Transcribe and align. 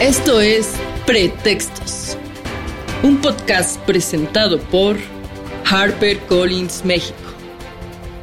Esto 0.00 0.42
es 0.42 0.74
Pretextos, 1.06 2.18
un 3.02 3.16
podcast 3.22 3.80
presentado 3.86 4.60
por 4.60 4.98
Harper 5.64 6.18
Collins 6.26 6.84
México. 6.84 7.16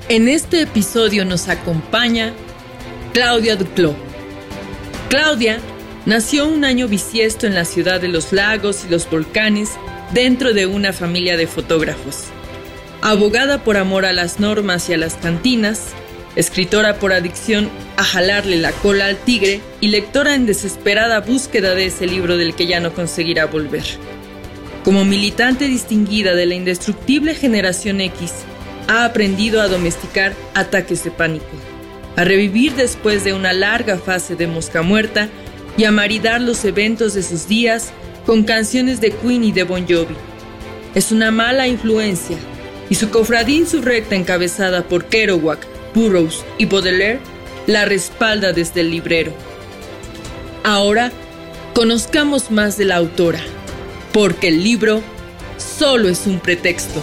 En 0.08 0.28
este 0.28 0.62
episodio 0.62 1.26
nos 1.26 1.50
acompaña 1.50 2.32
Claudia 3.12 3.56
Duclos. 3.56 3.96
Claudia 5.10 5.58
nació 6.06 6.48
un 6.48 6.64
año 6.64 6.88
bisiesto 6.88 7.48
en 7.48 7.56
la 7.56 7.66
ciudad 7.66 8.00
de 8.00 8.10
los 8.10 8.34
lagos 8.34 8.86
y 8.86 8.90
los 8.92 9.10
volcanes 9.10 9.72
dentro 10.14 10.54
de 10.54 10.68
una 10.68 10.94
familia 10.94 11.38
de 11.38 11.48
fotógrafos. 11.48 12.26
Abogada 13.02 13.64
por 13.64 13.78
amor 13.78 14.06
a 14.06 14.14
las 14.14 14.40
normas 14.40 14.90
y 14.90 14.94
a 14.94 14.98
las 14.98 15.16
cantinas, 15.16 15.88
escritora 16.36 16.96
por 16.96 17.14
adicción 17.14 17.70
a 17.98 18.04
jalarle 18.04 18.58
la 18.58 18.72
cola 18.72 19.08
al 19.08 19.18
tigre 19.18 19.62
y 19.82 19.90
lectora 19.90 20.36
en 20.36 20.46
desesperada 20.46 21.20
búsqueda 21.22 21.76
de 21.76 21.86
ese 21.86 22.08
libro 22.08 22.38
del 22.38 22.56
que 22.56 22.66
ya 22.68 22.80
no 22.80 22.94
conseguirá 22.94 23.46
volver. 23.46 23.84
Como 24.84 25.06
militante 25.06 25.66
distinguida 25.66 26.36
de 26.36 26.46
la 26.46 26.56
indestructible 26.56 27.36
generación 27.36 28.02
X, 28.02 28.32
ha 28.88 29.06
aprendido 29.06 29.62
a 29.62 29.68
domesticar 29.68 30.34
ataques 30.54 31.04
de 31.04 31.12
pánico, 31.12 31.46
a 32.16 32.24
revivir 32.24 32.74
después 32.74 33.24
de 33.24 33.34
una 33.34 33.54
larga 33.54 33.98
fase 33.98 34.36
de 34.36 34.48
mosca 34.48 34.82
muerta 34.82 35.30
y 35.78 35.86
a 35.86 35.92
maridar 35.92 36.42
los 36.42 36.66
eventos 36.66 37.14
de 37.14 37.24
sus 37.24 37.48
días 37.48 37.94
con 38.26 38.44
canciones 38.44 39.02
de 39.02 39.12
Queen 39.12 39.44
y 39.44 39.52
de 39.52 39.64
Bon 39.64 39.86
Jovi. 39.88 40.16
Es 40.96 41.12
una 41.12 41.32
mala 41.32 41.68
influencia 41.68 42.38
y 42.90 42.96
su 42.96 43.10
cofradía 43.10 43.58
insurrecta 43.58 44.16
encabezada 44.16 44.84
por 44.84 45.06
Kerouac, 45.06 45.66
Burroughs 45.94 46.44
y 46.58 46.66
Baudelaire 46.66 47.20
la 47.68 47.86
respalda 47.86 48.52
desde 48.54 48.82
el 48.82 48.92
librero. 48.92 49.32
Ahora, 50.64 51.12
conozcamos 51.74 52.52
más 52.52 52.78
de 52.78 52.86
la 52.86 52.98
autora, 52.98 53.42
porque 54.12 54.50
el 54.50 54.64
libro 54.64 55.02
solo 55.58 56.10
es 56.10 56.28
un 56.28 56.40
pretexto. 56.40 57.02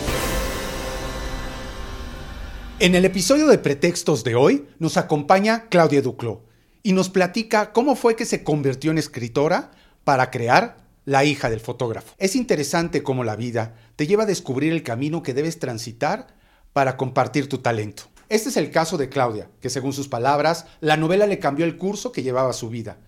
En 2.79 2.95
el 2.95 3.05
episodio 3.05 3.47
de 3.47 3.59
Pretextos 3.59 4.25
de 4.25 4.35
hoy 4.35 4.67
nos 4.79 4.97
acompaña 4.97 5.69
Claudia 5.69 6.01
Duclos 6.01 6.39
y 6.83 6.95
nos 6.95 7.11
platica 7.11 7.73
cómo 7.73 7.95
fue 7.95 8.17
que 8.17 8.25
se 8.25 8.43
convirtió 8.43 8.91
en 8.91 8.97
escritora 8.99 9.71
para 10.05 10.31
crear 10.31 10.79
La 11.05 11.25
hija 11.25 11.51
del 11.51 11.61
fotógrafo. 11.61 12.15
Es 12.19 12.37
interesante 12.37 13.03
cómo 13.03 13.25
la 13.25 13.37
vida 13.37 13.75
te 13.97 14.07
lleva 14.07 14.23
a 14.23 14.27
descubrir 14.27 14.73
el 14.73 14.83
camino 14.83 15.23
que 15.23 15.35
debes 15.35 15.59
transitar 15.59 16.29
para 16.73 16.97
compartir 16.97 17.49
tu 17.49 17.59
talento. 17.59 18.05
Este 18.31 18.49
es 18.49 18.57
el 18.57 18.71
caso 18.71 18.97
de 18.97 19.09
Claudia, 19.09 19.51
que 19.61 19.71
según 19.71 19.93
sus 19.93 20.07
palabras, 20.07 20.67
la 20.81 20.97
novela 20.97 21.27
le 21.27 21.41
cambió 21.41 21.65
el 21.65 21.77
curso 21.77 22.13
que 22.13 22.23
llevaba 22.23 22.53
su 22.53 22.71
vida, 22.71 22.99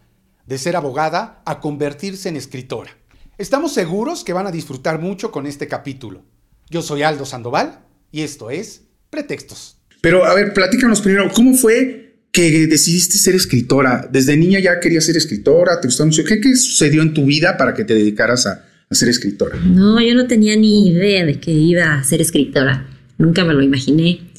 de 0.48 0.58
ser 0.58 0.74
abogada 0.74 1.42
a 1.46 1.60
convertirse 1.60 2.28
en 2.28 2.34
escritora. 2.34 2.90
Estamos 3.38 3.72
seguros 3.72 4.24
que 4.24 4.32
van 4.32 4.48
a 4.48 4.50
disfrutar 4.50 5.00
mucho 5.00 5.30
con 5.30 5.46
este 5.46 5.68
capítulo. 5.68 6.24
Yo 6.70 6.82
soy 6.82 7.04
Aldo 7.04 7.24
Sandoval 7.24 7.84
y 8.10 8.22
esto 8.22 8.50
es 8.50 8.82
Pretextos. 9.10 9.76
Pero 10.00 10.24
a 10.24 10.34
ver, 10.34 10.52
platícanos 10.52 11.00
primero, 11.00 11.30
¿cómo 11.32 11.54
fue 11.54 12.16
que 12.32 12.66
decidiste 12.66 13.16
ser 13.16 13.36
escritora? 13.36 14.08
¿Desde 14.10 14.36
niña 14.36 14.58
ya 14.58 14.80
querías 14.80 15.04
ser 15.06 15.16
escritora? 15.16 15.80
¿Te 15.80 15.86
gustó 15.86 16.04
mucho? 16.04 16.24
¿Qué, 16.24 16.40
¿Qué, 16.40 16.56
sucedió 16.56 17.00
en 17.00 17.14
tu 17.14 17.26
vida 17.26 17.56
para 17.56 17.74
que 17.74 17.84
te 17.84 17.94
dedicaras 17.94 18.48
a, 18.48 18.64
a 18.90 18.94
ser 18.94 19.08
escritora? 19.08 19.56
No, 19.56 20.00
yo 20.00 20.16
no 20.16 20.26
tenía 20.26 20.56
ni 20.56 20.88
idea 20.88 21.24
de 21.24 21.38
que 21.38 21.52
iba 21.52 21.94
a 21.94 22.02
ser 22.02 22.20
escritora. 22.20 22.88
Nunca 23.18 23.44
me 23.44 23.54
lo 23.54 23.62
imaginé 23.62 24.31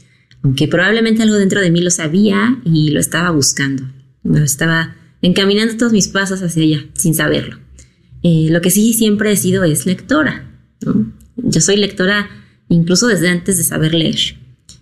aunque 0.43 0.67
probablemente 0.67 1.23
algo 1.23 1.35
dentro 1.35 1.61
de 1.61 1.71
mí 1.71 1.81
lo 1.81 1.89
sabía 1.89 2.59
y 2.65 2.91
lo 2.91 2.99
estaba 2.99 3.31
buscando. 3.31 3.83
Lo 4.23 4.43
estaba 4.43 4.95
encaminando 5.21 5.77
todos 5.77 5.93
mis 5.93 6.09
pasos 6.09 6.41
hacia 6.41 6.63
allá, 6.63 6.85
sin 6.93 7.13
saberlo. 7.13 7.57
Eh, 8.23 8.47
lo 8.49 8.59
que 8.61 8.69
sí 8.69 8.93
siempre 8.93 9.31
he 9.31 9.37
sido 9.37 9.63
es 9.63 9.85
lectora. 9.85 10.49
Yo 11.37 11.61
soy 11.61 11.77
lectora 11.77 12.29
incluso 12.67 13.07
desde 13.07 13.29
antes 13.29 13.57
de 13.57 13.63
saber 13.63 13.93
leer. 13.93 14.17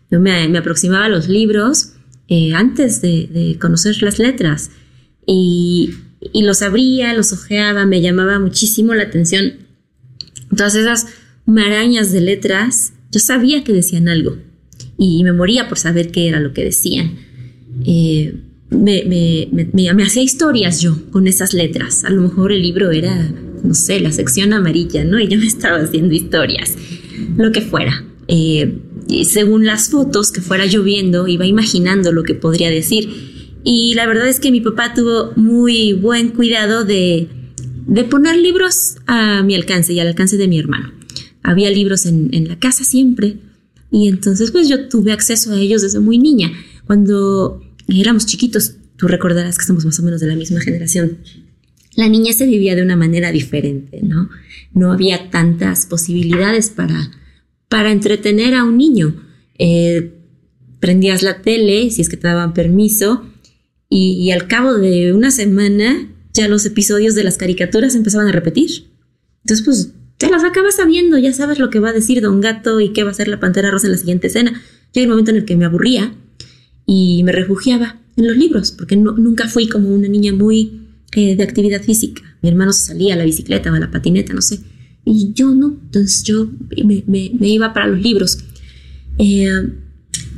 Yo 0.09 0.19
me, 0.19 0.57
aproximaba 0.57 1.05
a 1.05 1.09
los 1.09 1.29
libros 1.29 1.93
eh, 2.27 2.53
antes 2.53 3.01
de, 3.01 3.57
conocer 3.61 4.01
las 4.01 4.17
letras 4.17 4.71
y, 5.27 5.91
y 6.33 6.41
los 6.41 6.63
abría, 6.63 7.13
los 7.13 7.33
ojeaba, 7.33 7.85
me 7.85 8.01
llamaba 8.01 8.39
muchísimo 8.39 8.95
la 8.95 9.03
atención. 9.03 9.53
Todas 10.55 10.73
esas 10.73 11.05
marañas 11.45 12.11
de 12.11 12.21
letras, 12.21 12.93
yo 13.11 13.19
sabía 13.19 13.63
que 13.63 13.73
decían 13.73 14.09
algo 14.09 14.37
y 15.01 15.23
me 15.23 15.33
moría 15.33 15.67
por 15.67 15.79
saber 15.79 16.11
qué 16.11 16.27
era 16.27 16.39
lo 16.39 16.53
que 16.53 16.63
decían. 16.63 17.15
Eh, 17.85 18.35
me, 18.69 19.03
me, 19.03 19.93
me, 19.93 20.03
hacía 20.03 20.21
historias 20.21 20.79
yo 20.79 20.95
con 21.09 21.25
esas 21.25 21.55
letras. 21.55 22.05
A 22.05 22.11
lo 22.11 22.21
mejor 22.21 22.51
el 22.51 22.61
libro 22.61 22.91
era, 22.91 23.33
no 23.63 23.73
sé, 23.73 23.99
la 23.99 24.11
sección 24.11 24.53
amarilla, 24.53 25.03
¿no? 25.03 25.19
Y 25.19 25.27
yo 25.27 25.39
me 25.39 25.47
estaba 25.47 25.79
haciendo 25.79 26.13
historias, 26.13 26.75
lo 27.35 27.51
que 27.51 27.61
fuera. 27.61 28.05
Eh, 28.27 28.77
según 29.23 29.65
las 29.65 29.89
fotos 29.89 30.31
que 30.31 30.39
fuera 30.39 30.67
yo 30.67 30.83
viendo, 30.83 31.27
iba 31.27 31.47
imaginando 31.47 32.11
lo 32.11 32.21
que 32.21 32.35
podría 32.35 32.69
decir. 32.69 33.09
Y 33.63 33.95
la 33.95 34.05
verdad 34.05 34.27
es 34.27 34.39
que 34.39 34.51
mi 34.51 34.61
papá 34.61 34.93
tuvo 34.93 35.31
muy 35.35 35.93
buen 35.93 36.29
cuidado 36.29 36.85
de, 36.85 37.27
de 37.87 38.03
poner 38.03 38.37
libros 38.37 38.97
a 39.07 39.41
mi 39.41 39.55
alcance 39.55 39.93
y 39.93 39.99
al 39.99 40.09
alcance 40.09 40.37
de 40.37 40.47
mi 40.47 40.59
hermano. 40.59 40.93
Había 41.41 41.71
libros 41.71 42.05
en, 42.05 42.29
en 42.33 42.47
la 42.47 42.59
casa 42.59 42.83
siempre, 42.83 43.37
y 43.91 44.07
entonces 44.07 44.51
pues 44.51 44.69
yo 44.69 44.87
tuve 44.87 45.11
acceso 45.11 45.51
a 45.51 45.59
ellos 45.59 45.81
desde 45.81 45.99
muy 45.99 46.17
niña. 46.17 46.51
Cuando 46.87 47.61
éramos 47.87 48.25
chiquitos, 48.25 48.75
tú 48.95 49.07
recordarás 49.07 49.57
que 49.57 49.65
somos 49.65 49.85
más 49.85 49.99
o 49.99 50.03
menos 50.03 50.21
de 50.21 50.27
la 50.27 50.35
misma 50.35 50.61
generación. 50.61 51.17
La 51.95 52.07
niña 52.07 52.31
se 52.31 52.45
vivía 52.45 52.75
de 52.75 52.83
una 52.83 52.95
manera 52.95 53.33
diferente, 53.33 53.99
¿no? 54.01 54.29
No 54.73 54.93
había 54.93 55.29
tantas 55.29 55.85
posibilidades 55.85 56.69
para, 56.69 57.11
para 57.67 57.91
entretener 57.91 58.55
a 58.55 58.63
un 58.63 58.77
niño. 58.77 59.21
Eh, 59.59 60.13
prendías 60.79 61.21
la 61.21 61.41
tele, 61.41 61.91
si 61.91 62.01
es 62.01 62.07
que 62.07 62.15
te 62.15 62.27
daban 62.27 62.53
permiso, 62.53 63.27
y, 63.89 64.13
y, 64.13 64.31
al 64.31 64.47
cabo 64.47 64.75
de 64.75 65.11
una 65.11 65.31
semana 65.31 66.09
ya 66.33 66.47
los 66.47 66.65
episodios 66.65 67.13
de 67.13 67.25
las 67.25 67.35
caricaturas 67.35 67.93
empezaban 67.93 68.29
a 68.29 68.31
repetir. 68.31 68.89
Entonces, 69.43 69.65
pues 69.65 69.91
te 70.21 70.29
las 70.29 70.43
acabas 70.43 70.75
sabiendo, 70.75 71.17
ya 71.17 71.33
sabes 71.33 71.57
lo 71.57 71.71
que 71.71 71.79
va 71.79 71.89
a 71.89 71.93
decir 71.93 72.21
Don 72.21 72.41
Gato 72.41 72.79
y 72.79 72.93
qué 72.93 73.01
va 73.01 73.09
a 73.09 73.11
hacer 73.11 73.27
la 73.27 73.39
Pantera 73.39 73.71
Rosa 73.71 73.87
en 73.87 73.93
la 73.93 73.97
siguiente 73.97 74.27
escena. 74.27 74.61
hay 74.95 75.03
un 75.05 75.09
momento 75.09 75.31
en 75.31 75.37
el 75.37 75.45
que 75.45 75.55
me 75.55 75.65
aburría 75.65 76.13
y 76.85 77.23
me 77.23 77.31
refugiaba 77.31 77.99
en 78.17 78.27
los 78.27 78.37
libros, 78.37 78.71
porque 78.71 78.95
nunca 78.95 79.47
fui 79.47 79.67
como 79.67 79.89
una 79.89 80.07
niña 80.07 80.31
muy 80.31 80.83
eh, 81.13 81.35
de 81.35 81.41
actividad 81.41 81.81
física. 81.81 82.21
Mi 82.43 82.49
hermano 82.49 82.71
se 82.71 82.85
salía 82.85 83.15
a 83.15 83.17
la 83.17 83.25
bicicleta 83.25 83.71
o 83.71 83.73
a 83.73 83.79
la 83.79 83.89
patineta, 83.89 84.31
no 84.31 84.43
sé. 84.43 84.59
Y 85.05 85.33
yo 85.33 85.55
no, 85.55 85.79
entonces 85.85 86.21
yo 86.21 86.51
me, 86.85 87.31
iba 87.41 87.73
para 87.73 87.87
los 87.87 87.99
libros. 87.99 88.37
Eh, 89.17 89.69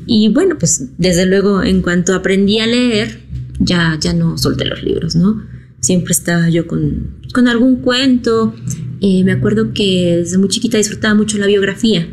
y 0.05 0.29
bueno, 0.29 0.57
pues 0.57 0.91
desde 0.97 1.25
luego 1.25 1.61
en 1.61 1.81
cuanto 1.81 2.15
aprendí 2.15 2.59
a 2.59 2.67
leer, 2.67 3.19
ya, 3.59 3.97
ya 3.99 4.13
no 4.13 4.37
solté 4.37 4.63
los 4.63 4.81
libros, 4.81 5.17
¿no? 5.17 5.43
Siempre 5.81 6.13
estaba 6.13 6.47
yo 6.47 6.67
con, 6.67 7.17
con 7.33 7.49
algún 7.49 7.81
cuento, 7.81 8.55
eh, 9.05 9.21
me 9.25 9.33
acuerdo 9.33 9.73
que 9.73 10.15
desde 10.19 10.37
muy 10.37 10.47
chiquita 10.47 10.77
disfrutaba 10.77 11.13
mucho 11.13 11.37
la 11.37 11.45
biografía. 11.45 12.07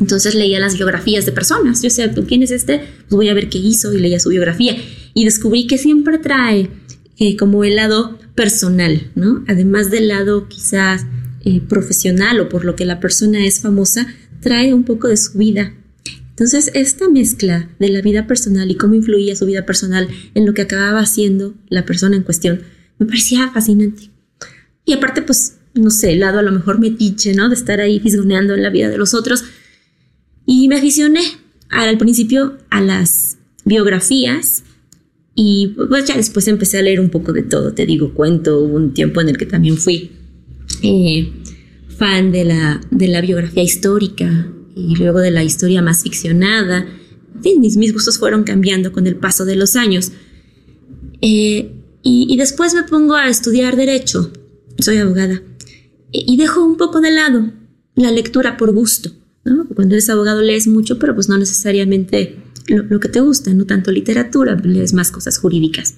Entonces 0.00 0.34
leía 0.34 0.58
las 0.58 0.74
biografías 0.74 1.24
de 1.24 1.30
personas. 1.30 1.80
Yo 1.80 1.90
sé, 1.90 2.10
¿quién 2.26 2.42
es 2.42 2.50
este? 2.50 2.80
Pues 3.08 3.16
voy 3.16 3.28
a 3.28 3.34
ver 3.34 3.48
qué 3.48 3.58
hizo 3.58 3.94
y 3.94 4.00
leía 4.00 4.18
su 4.18 4.30
biografía. 4.30 4.76
Y 5.14 5.24
descubrí 5.24 5.68
que 5.68 5.78
siempre 5.78 6.18
trae 6.18 6.70
eh, 7.18 7.36
como 7.36 7.62
el 7.62 7.76
lado 7.76 8.18
personal, 8.34 9.12
¿no? 9.14 9.44
Además 9.46 9.92
del 9.92 10.08
lado 10.08 10.48
quizás 10.48 11.06
eh, 11.44 11.60
profesional 11.60 12.40
o 12.40 12.48
por 12.48 12.64
lo 12.64 12.74
que 12.74 12.84
la 12.84 12.98
persona 12.98 13.46
es 13.46 13.60
famosa, 13.60 14.08
trae 14.40 14.74
un 14.74 14.82
poco 14.82 15.06
de 15.06 15.16
su 15.16 15.38
vida. 15.38 15.72
Entonces, 16.30 16.72
esta 16.74 17.08
mezcla 17.08 17.70
de 17.78 17.90
la 17.90 18.00
vida 18.00 18.26
personal 18.26 18.68
y 18.72 18.74
cómo 18.74 18.94
influía 18.94 19.36
su 19.36 19.46
vida 19.46 19.64
personal 19.64 20.08
en 20.34 20.46
lo 20.46 20.52
que 20.52 20.62
acababa 20.62 20.98
haciendo 20.98 21.54
la 21.68 21.84
persona 21.84 22.16
en 22.16 22.24
cuestión, 22.24 22.62
me 22.98 23.06
parecía 23.06 23.50
fascinante. 23.50 24.10
Y 24.84 24.94
aparte, 24.94 25.22
pues 25.22 25.57
no 25.78 25.90
sé, 25.90 26.16
lado 26.16 26.38
a 26.38 26.42
lo 26.42 26.52
mejor 26.52 26.78
metiche, 26.80 27.34
¿no? 27.34 27.48
De 27.48 27.54
estar 27.54 27.80
ahí 27.80 28.00
fisgoneando 28.00 28.54
en 28.54 28.62
la 28.62 28.70
vida 28.70 28.88
de 28.88 28.98
los 28.98 29.14
otros. 29.14 29.44
Y 30.46 30.68
me 30.68 30.76
aficioné 30.76 31.20
al 31.70 31.98
principio 31.98 32.56
a 32.70 32.80
las 32.80 33.38
biografías 33.64 34.62
y 35.34 35.74
pues 35.76 36.06
ya 36.06 36.16
después 36.16 36.48
empecé 36.48 36.78
a 36.78 36.82
leer 36.82 37.00
un 37.00 37.10
poco 37.10 37.32
de 37.32 37.42
todo, 37.42 37.72
te 37.72 37.86
digo, 37.86 38.12
cuento, 38.14 38.60
hubo 38.60 38.74
un 38.74 38.92
tiempo 38.92 39.20
en 39.20 39.28
el 39.28 39.36
que 39.36 39.46
también 39.46 39.76
fui 39.76 40.10
eh, 40.82 41.32
fan 41.96 42.32
de 42.32 42.44
la, 42.44 42.80
de 42.90 43.08
la 43.08 43.20
biografía 43.20 43.62
histórica 43.62 44.50
y 44.74 44.96
luego 44.96 45.20
de 45.20 45.30
la 45.30 45.44
historia 45.44 45.82
más 45.82 46.02
ficcionada. 46.02 46.86
mis, 47.44 47.76
mis 47.76 47.92
gustos 47.92 48.18
fueron 48.18 48.42
cambiando 48.42 48.90
con 48.90 49.06
el 49.06 49.16
paso 49.16 49.44
de 49.44 49.56
los 49.56 49.76
años. 49.76 50.12
Eh, 51.20 51.72
y, 52.02 52.26
y 52.28 52.36
después 52.36 52.74
me 52.74 52.84
pongo 52.84 53.14
a 53.14 53.28
estudiar 53.28 53.76
derecho, 53.76 54.32
soy 54.78 54.96
abogada 54.96 55.42
y 56.12 56.36
dejo 56.36 56.64
un 56.64 56.76
poco 56.76 57.00
de 57.00 57.10
lado 57.10 57.50
la 57.94 58.10
lectura 58.10 58.56
por 58.56 58.72
gusto. 58.72 59.10
Cuando 59.74 59.94
eres 59.94 60.10
abogado 60.10 60.42
lees 60.42 60.66
mucho, 60.66 60.98
pero 60.98 61.14
pues 61.14 61.28
no 61.28 61.38
necesariamente 61.38 62.36
lo, 62.68 63.00
que 63.00 63.08
te 63.08 63.20
gusta, 63.20 63.52
no 63.54 63.64
tanto 63.64 63.90
literatura, 63.90 64.54
lees 64.62 64.92
más 64.92 65.10
cosas 65.10 65.38
jurídicas. 65.38 65.94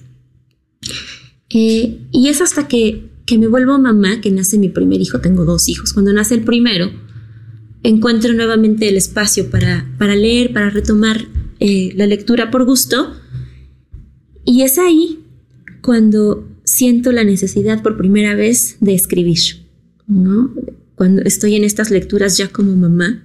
Eh, 1.49 2.07
y 2.11 2.29
es 2.29 2.39
hasta 2.39 2.67
que 2.67 3.11
que 3.25 3.37
me 3.37 3.47
vuelvo 3.47 3.79
mamá, 3.79 4.19
que 4.21 4.31
nace 4.31 4.57
mi 4.57 4.69
primer 4.69 4.99
hijo, 5.01 5.21
tengo 5.21 5.45
dos 5.45 5.69
hijos, 5.69 5.93
cuando 5.93 6.11
nace 6.13 6.35
el 6.35 6.43
primero, 6.43 6.91
encuentro 7.83 8.33
nuevamente 8.33 8.89
el 8.89 8.97
espacio 8.97 9.49
para, 9.49 9.89
para 9.97 10.15
leer, 10.15 10.51
para 10.53 10.69
retomar 10.69 11.27
eh, 11.59 11.93
la 11.95 12.07
lectura 12.07 12.51
por 12.51 12.65
gusto. 12.65 13.13
Y 14.43 14.63
es 14.63 14.77
ahí 14.77 15.19
cuando 15.81 16.47
siento 16.63 17.11
la 17.11 17.23
necesidad 17.23 17.81
por 17.81 17.97
primera 17.97 18.35
vez 18.35 18.77
de 18.81 18.93
escribir, 18.93 19.39
¿no? 20.11 20.53
Cuando 20.95 21.21
estoy 21.23 21.55
en 21.55 21.63
estas 21.63 21.89
lecturas 21.89 22.37
ya 22.37 22.49
como 22.49 22.75
mamá, 22.75 23.23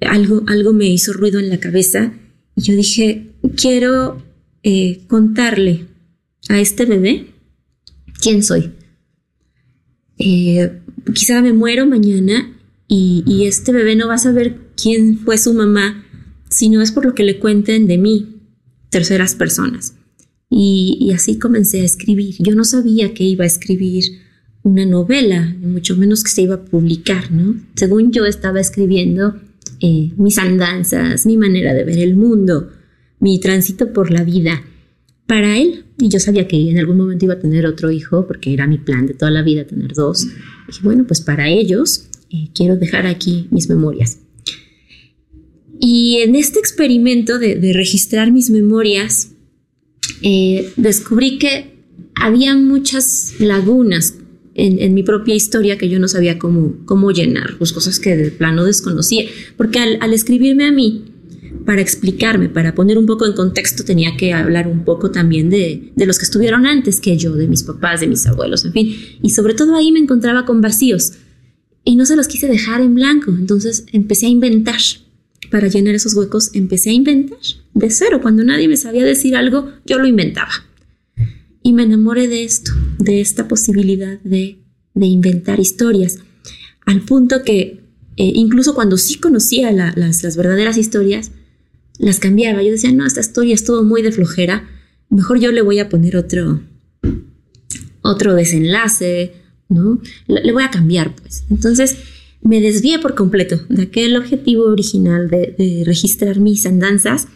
algo, 0.00 0.42
algo 0.46 0.72
me 0.72 0.86
hizo 0.86 1.12
ruido 1.12 1.40
en 1.40 1.48
la 1.48 1.58
cabeza 1.58 2.12
y 2.56 2.62
yo 2.62 2.74
dije, 2.74 3.34
quiero 3.56 4.22
eh, 4.62 5.04
contarle 5.08 5.86
a 6.48 6.60
este 6.60 6.84
bebé 6.84 7.26
quién 8.20 8.42
soy. 8.42 8.72
Eh, 10.18 10.80
quizá 11.12 11.42
me 11.42 11.52
muero 11.52 11.86
mañana 11.86 12.50
y, 12.86 13.44
este 13.46 13.72
bebé 13.72 13.96
no 13.96 14.06
va 14.06 14.14
a 14.14 14.18
saber 14.18 14.58
quién 14.80 15.18
fue 15.18 15.38
su 15.38 15.52
mamá 15.52 16.04
si 16.48 16.68
no 16.68 16.80
es 16.80 16.92
por 16.92 17.04
lo 17.04 17.14
que 17.14 17.24
le 17.24 17.40
cuenten 17.40 17.86
de 17.86 17.98
mí, 17.98 18.36
terceras 18.90 19.34
personas. 19.34 19.94
Y, 20.48 21.10
así 21.12 21.38
comencé 21.38 21.80
a 21.80 21.84
escribir. 21.84 22.36
Yo 22.38 22.54
no 22.54 22.64
sabía 22.64 23.12
que 23.12 23.24
iba 23.24 23.42
a 23.42 23.48
escribir 23.48 24.04
una 24.64 24.86
novela, 24.86 25.54
mucho 25.60 25.94
menos 25.94 26.24
que 26.24 26.30
se 26.30 26.42
iba 26.42 26.56
a 26.56 26.64
publicar, 26.64 27.30
¿no? 27.30 27.54
Según 27.74 28.12
yo 28.12 28.24
estaba 28.24 28.60
escribiendo 28.60 29.36
eh, 29.80 30.10
mis 30.16 30.38
andanzas, 30.38 31.26
mi 31.26 31.36
manera 31.36 31.74
de 31.74 31.84
ver 31.84 31.98
el 31.98 32.16
mundo, 32.16 32.72
mi 33.20 33.38
tránsito 33.38 33.92
por 33.92 34.10
la 34.10 34.24
vida 34.24 34.64
para 35.26 35.58
él. 35.58 35.84
Y 35.98 36.08
yo 36.08 36.18
sabía 36.18 36.48
que 36.48 36.70
en 36.70 36.78
algún 36.78 36.96
momento 36.96 37.26
iba 37.26 37.34
a 37.34 37.38
tener 37.38 37.66
otro 37.66 37.90
hijo, 37.90 38.26
porque 38.26 38.54
era 38.54 38.66
mi 38.66 38.78
plan 38.78 39.06
de 39.06 39.12
toda 39.12 39.30
la 39.30 39.42
vida 39.42 39.66
tener 39.66 39.92
dos. 39.92 40.24
Y 40.24 40.82
bueno, 40.82 41.04
pues 41.06 41.20
para 41.20 41.50
ellos 41.50 42.08
eh, 42.30 42.48
quiero 42.54 42.78
dejar 42.78 43.06
aquí 43.06 43.48
mis 43.50 43.68
memorias. 43.68 44.18
Y 45.78 46.20
en 46.22 46.36
este 46.36 46.58
experimento 46.58 47.38
de, 47.38 47.72
registrar 47.74 48.32
mis 48.32 48.48
memorias, 48.48 49.32
eh, 50.22 50.72
descubrí 50.76 51.38
que 51.38 51.74
había 52.14 52.56
muchas 52.56 53.34
lagunas 53.38 54.14
en, 54.54 54.94
mi 54.94 55.02
propia 55.02 55.34
historia 55.34 55.76
que 55.78 55.88
yo 55.88 55.98
no 55.98 56.08
sabía 56.08 56.38
cómo, 56.38 56.76
cómo 56.84 57.10
llenar, 57.10 57.56
pues 57.58 57.72
cosas 57.72 57.98
que 57.98 58.16
de 58.16 58.30
plano 58.30 58.64
desconocía, 58.64 59.24
porque 59.56 59.80
al, 59.80 59.98
al 60.00 60.14
escribirme 60.14 60.66
a 60.66 60.72
mí, 60.72 61.04
para 61.64 61.80
explicarme, 61.80 62.48
para 62.48 62.74
poner 62.74 62.98
un 62.98 63.06
poco 63.06 63.26
en 63.26 63.32
contexto, 63.32 63.84
tenía 63.84 64.16
que 64.16 64.32
hablar 64.32 64.68
un 64.68 64.84
poco 64.84 65.10
también 65.10 65.50
de, 65.50 65.92
de, 65.94 66.06
los 66.06 66.18
que 66.18 66.24
estuvieron 66.24 66.66
antes 66.66 67.00
que 67.00 67.16
yo, 67.16 67.34
de 67.34 67.48
mis 67.48 67.62
papás, 67.62 68.00
de 68.00 68.06
mis 68.06 68.26
abuelos, 68.26 68.64
en 68.64 68.72
fin. 68.72 68.96
Y 69.22 69.30
sobre 69.30 69.54
todo 69.54 69.74
ahí 69.74 69.90
me 69.90 69.98
encontraba 69.98 70.44
con 70.44 70.60
vacíos 70.60 71.12
y 71.84 71.96
no 71.96 72.06
se 72.06 72.16
los 72.16 72.28
quise 72.28 72.48
dejar 72.48 72.80
en 72.80 72.94
blanco. 72.94 73.30
Entonces 73.30 73.86
empecé 73.92 74.26
a 74.26 74.30
inventar. 74.30 74.80
Para 75.50 75.68
llenar 75.68 75.94
esos 75.94 76.14
huecos 76.14 76.50
empecé 76.54 76.90
a 76.90 76.94
inventar 76.94 77.38
de 77.74 77.90
cero. 77.90 78.20
Cuando 78.22 78.42
nadie 78.44 78.66
me 78.66 78.76
sabía 78.76 79.04
decir 79.04 79.36
algo, 79.36 79.70
yo 79.84 79.98
lo 79.98 80.06
inventaba. 80.06 80.50
Y 81.62 81.72
me 81.72 81.84
enamoré 81.84 82.28
de 82.28 82.44
esto, 82.44 82.72
de 82.98 83.20
esta 83.20 83.48
posibilidad 83.48 84.20
de, 84.20 84.58
de 84.94 85.06
inventar 85.06 85.60
historias. 85.60 86.18
Al 86.86 87.00
punto 87.02 87.42
que 87.42 87.84
eh, 88.16 88.30
incluso 88.34 88.74
cuando 88.74 88.96
sí 88.96 89.18
conocía 89.18 89.72
las, 89.72 90.22
las 90.22 90.36
verdaderas 90.36 90.76
historias, 90.76 91.32
las 91.98 92.18
cambiaba. 92.18 92.62
Yo 92.62 92.70
decía, 92.70 92.92
no, 92.92 93.06
esta 93.06 93.20
historia 93.20 93.54
es 93.54 93.64
todo 93.64 93.82
muy 93.82 94.02
de 94.02 94.12
flojera. 94.12 94.68
Mejor 95.08 95.40
yo 95.40 95.52
le 95.52 95.62
voy 95.62 95.78
a 95.78 95.88
poner 95.88 96.16
otro, 96.16 96.60
otro 98.02 98.34
desenlace, 98.34 99.32
¿no? 99.68 100.00
Le 100.26 100.52
voy 100.52 100.62
a 100.62 100.70
cambiar, 100.70 101.14
pues. 101.14 101.44
Entonces 101.50 101.96
me 102.40 102.60
desvié 102.60 102.98
por 102.98 103.14
completo 103.14 103.60
de 103.68 103.82
aquel 103.84 104.16
objetivo 104.16 104.64
original 104.64 105.28
de, 105.28 105.82
registrar 105.84 106.38
mis 106.38 106.66
andanzas. 106.66 107.28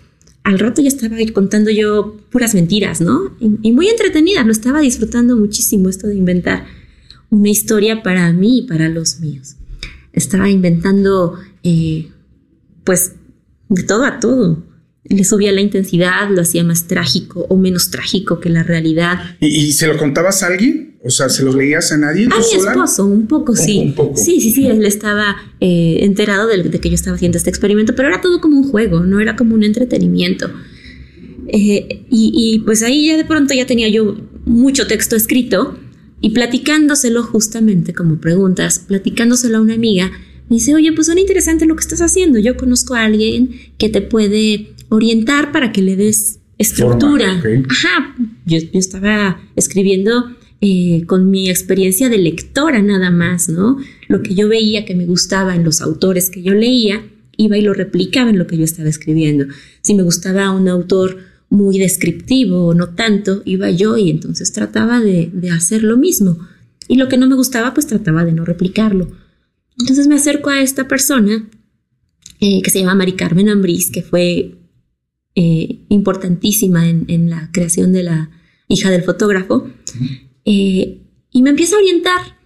Al 0.45 0.59
rato 0.59 0.81
ya 0.81 0.89
estaba 0.89 1.17
contando 1.33 1.71
yo 1.71 2.17
puras 2.31 2.55
mentiras, 2.55 3.01
¿no? 3.01 3.37
Y, 3.41 3.73
muy 3.73 3.89
entretenida, 3.89 4.45
lo 4.45 4.53
estaba 4.53 4.81
disfrutando 4.81 5.37
muchísimo 5.37 5.89
esto 5.89 6.07
de 6.07 6.17
inventar 6.17 6.67
una 7.31 7.51
historia 7.51 8.03
para 8.03 8.33
mí 8.33 8.61
y 8.61 8.63
para 8.63 8.89
los 8.89 9.21
míos. 9.21 9.57
Estaba 10.13 10.49
inventando, 10.49 11.35
eh, 11.63 12.09
pues, 12.85 13.13
de 13.69 13.83
todo 13.83 14.05
a 14.05 14.21
todo 14.21 14.69
le 15.09 15.25
subía 15.25 15.53
la 15.53 15.61
intensidad, 15.61 16.29
lo 16.31 16.43
hacía 16.43 16.65
más 16.65 16.87
trágico 16.87 17.47
o 17.49 17.57
menos 17.57 17.91
trágico 17.91 18.41
que 18.41 18.51
la 18.51 18.63
realidad. 18.63 19.19
¿Y, 19.41 19.73
se 19.73 19.87
lo 19.87 19.97
contabas 19.97 20.43
a 20.43 20.49
alguien? 20.49 20.98
O 21.09 21.11
sea, 21.11 21.31
¿se 21.31 21.43
lo 21.43 21.55
leías 21.55 21.91
a 21.91 21.97
nadie? 21.97 22.27
A 22.27 22.39
mi 22.39 22.45
esposo, 22.45 23.07
un 23.07 23.27
poco, 23.27 23.57
sí. 23.57 23.95
Sí, 24.15 24.43
sí, 24.43 24.51
sí, 24.51 24.67
él 24.67 24.85
estaba 24.85 25.37
eh, 25.59 26.01
enterado 26.03 26.47
de, 26.47 26.69
que 26.69 26.91
yo 26.91 26.95
estaba 26.95 27.17
haciendo 27.17 27.39
este 27.39 27.49
experimento, 27.49 27.95
pero 27.95 28.09
era 28.09 28.21
todo 28.21 28.43
como 28.43 28.59
un 28.59 28.69
juego, 28.69 29.01
no 29.01 29.19
era 29.19 29.35
como 29.35 29.55
un 29.55 29.65
entretenimiento. 29.65 30.51
Eh, 31.47 32.05
y, 32.11 32.33
y 32.35 32.59
pues 32.59 32.83
ahí 32.83 33.07
ya 33.07 33.17
de 33.17 33.25
pronto 33.25 33.55
ya 33.55 33.65
tenía 33.65 33.89
yo 33.89 34.19
mucho 34.45 34.87
texto 34.87 35.17
escrito 35.17 35.79
y 36.21 36.31
platicándoselo 36.31 37.23
justamente 37.23 37.95
como 37.95 38.21
preguntas, 38.21 38.81
platicándoselo 38.81 39.57
a 39.57 39.61
una 39.63 39.73
amiga, 39.73 40.13
me 40.51 40.57
dice, 40.57 40.75
oye, 40.75 40.93
pues 40.93 41.07
suena 41.07 41.23
interesante 41.23 41.65
lo 41.65 41.75
que 41.75 41.81
estás 41.81 42.03
haciendo. 42.03 42.39
Yo 42.39 42.59
conozco 42.59 42.95
a 42.95 43.05
alguien 43.05 43.51
que 43.79 43.89
te 43.89 44.03
puede 44.03 44.75
orientar 44.91 45.53
para 45.53 45.73
que 45.73 45.81
le 45.81 45.97
des 45.97 46.39
estructura. 46.59 47.33
Ajá, 47.33 48.15
yo, 48.45 48.59
estaba 48.75 49.41
escribiendo 49.57 50.37
eh, 50.61 51.05
con 51.07 51.31
mi 51.31 51.49
experiencia 51.49 52.09
de 52.09 52.19
lectora 52.19 52.83
nada 52.83 53.11
más, 53.11 53.49
¿no? 53.49 53.79
Lo 54.09 54.23
que 54.23 54.35
yo 54.35 54.49
veía 54.49 54.85
que 54.85 54.95
me 54.95 55.07
gustaba 55.07 55.55
en 55.55 55.65
los 55.65 55.81
autores 55.81 56.31
que 56.31 56.43
yo 56.43 56.55
leía, 56.55 57.05
iba 57.37 57.57
y 57.57 57.63
lo 57.63 57.73
replicaba 57.73 58.31
en 58.31 58.39
lo 58.39 58.47
que 58.47 58.59
yo 58.59 58.65
estaba 58.65 58.89
escribiendo. 58.89 59.47
Si 59.81 59.95
me 59.95 60.03
gustaba 60.03 60.51
un 60.51 60.69
autor 60.69 61.19
muy 61.51 61.79
descriptivo 61.79 62.67
o 62.67 62.75
no 62.75 62.91
tanto, 62.91 63.43
iba 63.45 63.71
yo 63.71 63.97
y 63.97 64.11
entonces 64.11 64.53
trataba 64.53 65.01
de, 65.01 65.31
hacer 65.51 65.83
lo 65.83 65.97
mismo. 65.97 66.39
Y 66.89 66.97
lo 66.97 67.09
que 67.09 67.17
no 67.17 67.29
me 67.29 67.37
gustaba, 67.37 67.75
pues 67.75 67.87
trataba 67.87 68.25
de 68.25 68.33
no 68.33 68.45
replicarlo. 68.45 69.09
Entonces 69.79 70.09
me 70.09 70.17
acerco 70.17 70.51
a 70.51 70.61
esta 70.61 70.89
persona 70.89 71.49
eh, 72.41 72.63
que 72.63 72.71
se 72.71 72.81
llama 72.81 72.97
Mari 72.97 73.13
Carmen 73.13 73.49
Ambrís, 73.49 73.91
que 73.91 74.03
fue 74.03 74.57
eh, 75.35 75.81
importantísima 75.89 76.89
en, 76.89 77.31
la 77.31 77.51
creación 77.53 77.93
de 77.93 78.03
la 78.03 78.31
hija 78.67 78.91
del 78.91 79.05
fotógrafo. 79.05 79.69
Eh, 80.51 81.03
y 81.31 81.43
me 81.43 81.51
empieza 81.51 81.77
a 81.77 81.79
orientar 81.79 82.39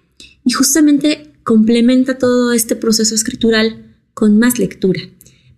y 0.44 0.50
justamente 0.50 1.35
complementa 1.44 2.18
todo 2.18 2.52
este 2.52 2.75
proceso 2.75 3.14
escritural 3.14 3.94
con 4.12 4.40
más 4.40 4.59
lectura, 4.59 5.00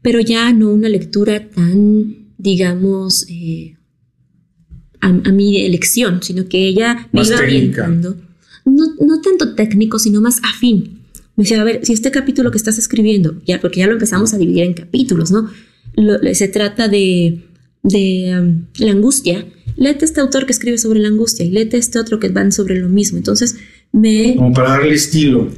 pero 0.03 0.21
ya 0.21 0.53
no 0.53 0.69
una 0.69 0.91
lectura 0.91 1.49
tan, 1.49 2.35
digamos, 2.37 3.27
eh, 3.31 3.79
a, 5.01 5.11
mi 5.11 5.65
elección, 5.65 6.23
sino 6.23 6.47
que 6.47 6.69
ella 6.69 7.09
me 7.13 7.23
iba 7.23 7.37
orientando. 7.39 8.21
No, 8.67 8.95
no 9.01 9.23
tanto 9.23 9.55
técnico, 9.55 9.99
sino 9.99 10.21
más 10.21 10.41
afín. 10.43 11.01
Me 11.37 11.45
decía, 11.45 11.63
a 11.63 11.65
ver, 11.65 11.81
si 11.85 11.95
este 11.95 12.11
capítulo 12.11 12.51
que 12.51 12.59
estás 12.59 12.77
escribiendo, 12.77 13.41
ya, 13.47 13.59
porque 13.59 13.81
ya 13.81 13.87
lo 13.87 13.95
empezamos 13.95 14.35
a 14.35 14.39
dividir 14.39 14.65
en 14.65 14.75
capítulos, 14.75 15.31
¿no? 15.31 15.51
se 16.35 16.49
trata 16.49 16.89
de, 16.89 17.43
de 17.83 18.39
um, 18.39 18.67
la 18.79 18.91
angustia, 18.91 19.47
léete 19.77 20.05
este 20.05 20.21
autor 20.21 20.47
que 20.47 20.53
escribe 20.53 20.79
sobre 20.79 21.01
la 21.01 21.09
angustia 21.09 21.45
y 21.45 21.51
léete 21.51 21.77
este 21.77 21.99
otro 21.99 22.21
que 22.21 22.29
van 22.29 22.53
sobre 22.53 22.79
lo 22.79 22.89
mismo. 22.89 23.19
Entonces, 23.19 23.57
me... 23.93 24.35
Como 24.37 24.53
para 24.53 24.71
darle 24.71 24.95
estilo. 24.95 25.51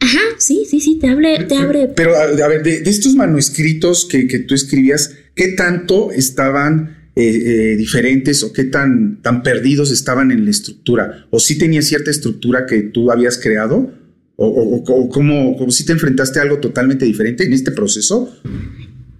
Ajá, 0.00 0.20
sí, 0.38 0.64
sí, 0.68 0.80
sí, 0.80 0.98
te 0.98 1.08
abre... 1.08 1.44
Te 1.44 1.56
abre. 1.56 1.88
Pero, 1.94 2.14
a 2.16 2.48
ver, 2.48 2.62
de, 2.62 2.82
estos 2.84 3.14
manuscritos 3.14 4.06
que, 4.06 4.26
que, 4.26 4.40
tú 4.40 4.54
escribías, 4.54 5.14
¿qué 5.34 5.48
tanto 5.48 6.10
estaban 6.10 7.10
eh, 7.16 7.22
eh, 7.24 7.76
diferentes 7.76 8.42
o 8.42 8.52
qué 8.52 8.64
tan, 8.64 9.22
tan 9.22 9.42
perdidos 9.42 9.90
estaban 9.90 10.30
en 10.30 10.44
la 10.44 10.50
estructura? 10.50 11.26
¿O 11.30 11.38
sí 11.38 11.56
tenía 11.56 11.82
cierta 11.82 12.10
estructura 12.10 12.66
que 12.66 12.82
tú 12.82 13.10
habías 13.10 13.38
creado? 13.38 13.92
¿O, 14.36 14.46
o, 14.46 15.08
cómo, 15.08 15.70
si 15.70 15.84
te 15.84 15.92
enfrentaste 15.92 16.40
a 16.40 16.42
algo 16.42 16.58
totalmente 16.58 17.04
diferente 17.04 17.44
en 17.44 17.52
este 17.52 17.70
proceso? 17.70 18.36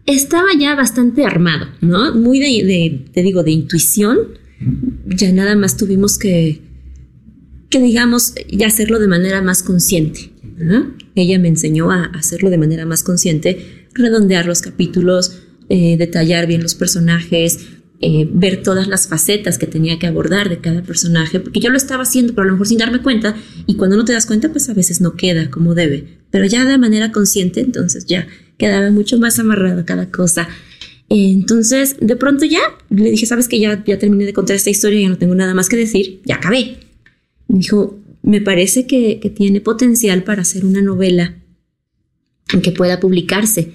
Estaba 0.07 0.49
ya 0.59 0.75
bastante 0.75 1.25
armado, 1.25 1.67
¿no? 1.81 2.15
Muy 2.15 2.39
de, 2.39 3.07
te 3.13 3.23
digo, 3.23 3.43
de 3.43 3.53
intuición. 3.53 4.19
Ya 5.07 5.33
nada 5.33 5.57
más 5.57 5.77
tuvimos 5.77 6.19
que, 6.19 6.61
que 7.71 7.81
digamos, 7.81 8.35
ya 8.49 8.67
hacerlo 8.67 8.99
de 8.99 9.09
manera 9.09 9.43
más 9.43 9.63
consciente. 9.63 10.31
Ella 11.15 11.39
me 11.39 11.49
enseñó 11.49 11.91
a 11.91 12.05
hacerlo 12.07 12.51
de 12.51 12.59
manera 12.59 12.87
más 12.87 13.03
consciente, 13.03 13.89
redondear 13.93 14.47
los 14.47 14.63
capítulos, 14.63 15.43
eh, 15.69 15.97
detallar 15.97 16.47
bien 16.47 16.63
los 16.63 16.75
personajes, 16.75 17.59
eh, 18.01 18.29
ver 18.31 18.63
todas 18.63 18.87
las 18.87 19.09
facetas 19.09 19.57
que 19.57 19.67
tenía 19.67 19.99
que 19.99 20.07
abordar 20.07 20.49
de 20.49 20.59
cada 20.59 20.83
personaje, 20.83 21.41
porque 21.41 21.61
yo 21.61 21.71
lo 21.71 21.77
estaba 21.77 22.03
haciendo, 22.03 22.35
pero 22.35 22.43
a 22.43 22.47
lo 22.47 22.53
mejor 22.53 22.67
sin 22.67 22.79
darme 22.79 23.01
cuenta, 23.01 23.35
y 23.67 23.77
cuando 23.77 23.97
no 23.97 24.05
te 24.05 24.13
das 24.13 24.27
cuenta, 24.27 24.51
pues 24.51 24.69
a 24.69 24.75
veces 24.75 25.01
no 25.01 25.15
queda 25.15 25.51
como 25.51 25.75
debe, 25.75 26.19
pero 26.31 26.45
ya 26.45 26.65
de 26.65 26.77
manera 26.77 27.13
consciente, 27.13 27.61
entonces 27.61 28.05
ya 28.07 28.27
quedaba 28.59 28.91
mucho 28.91 29.19
más 29.19 29.39
amarrado 29.39 29.85
cada 29.85 30.11
cosa. 30.11 30.49
Entonces, 31.09 31.97
de 32.01 32.17
pronto 32.17 32.45
ya 32.45 32.61
le 32.91 33.11
dije, 33.11 33.27
sabes 33.27 33.49
que 33.49 33.61
ya, 33.61 33.85
ya 33.85 33.99
terminé 33.99 34.25
de 34.25 34.33
contar 34.33 34.57
esta 34.57 34.71
historia, 34.71 35.01
ya 35.01 35.09
no 35.09 35.19
tengo 35.19 35.35
nada 35.35 35.55
más 35.55 35.69
que 35.69 35.77
decir, 35.77 36.21
ya 36.25 36.37
acabé. 36.37 36.79
Me 37.49 37.59
dijo, 37.59 37.99
me 38.23 38.41
parece 38.41 38.87
que, 38.87 39.21
que 39.21 39.31
tiene 39.31 39.61
potencial 39.61 40.25
para 40.25 40.43
hacer 40.43 40.65
una 40.65 40.81
novela 40.81 41.37
que 42.63 42.73
pueda 42.73 43.01
publicarse. 43.01 43.73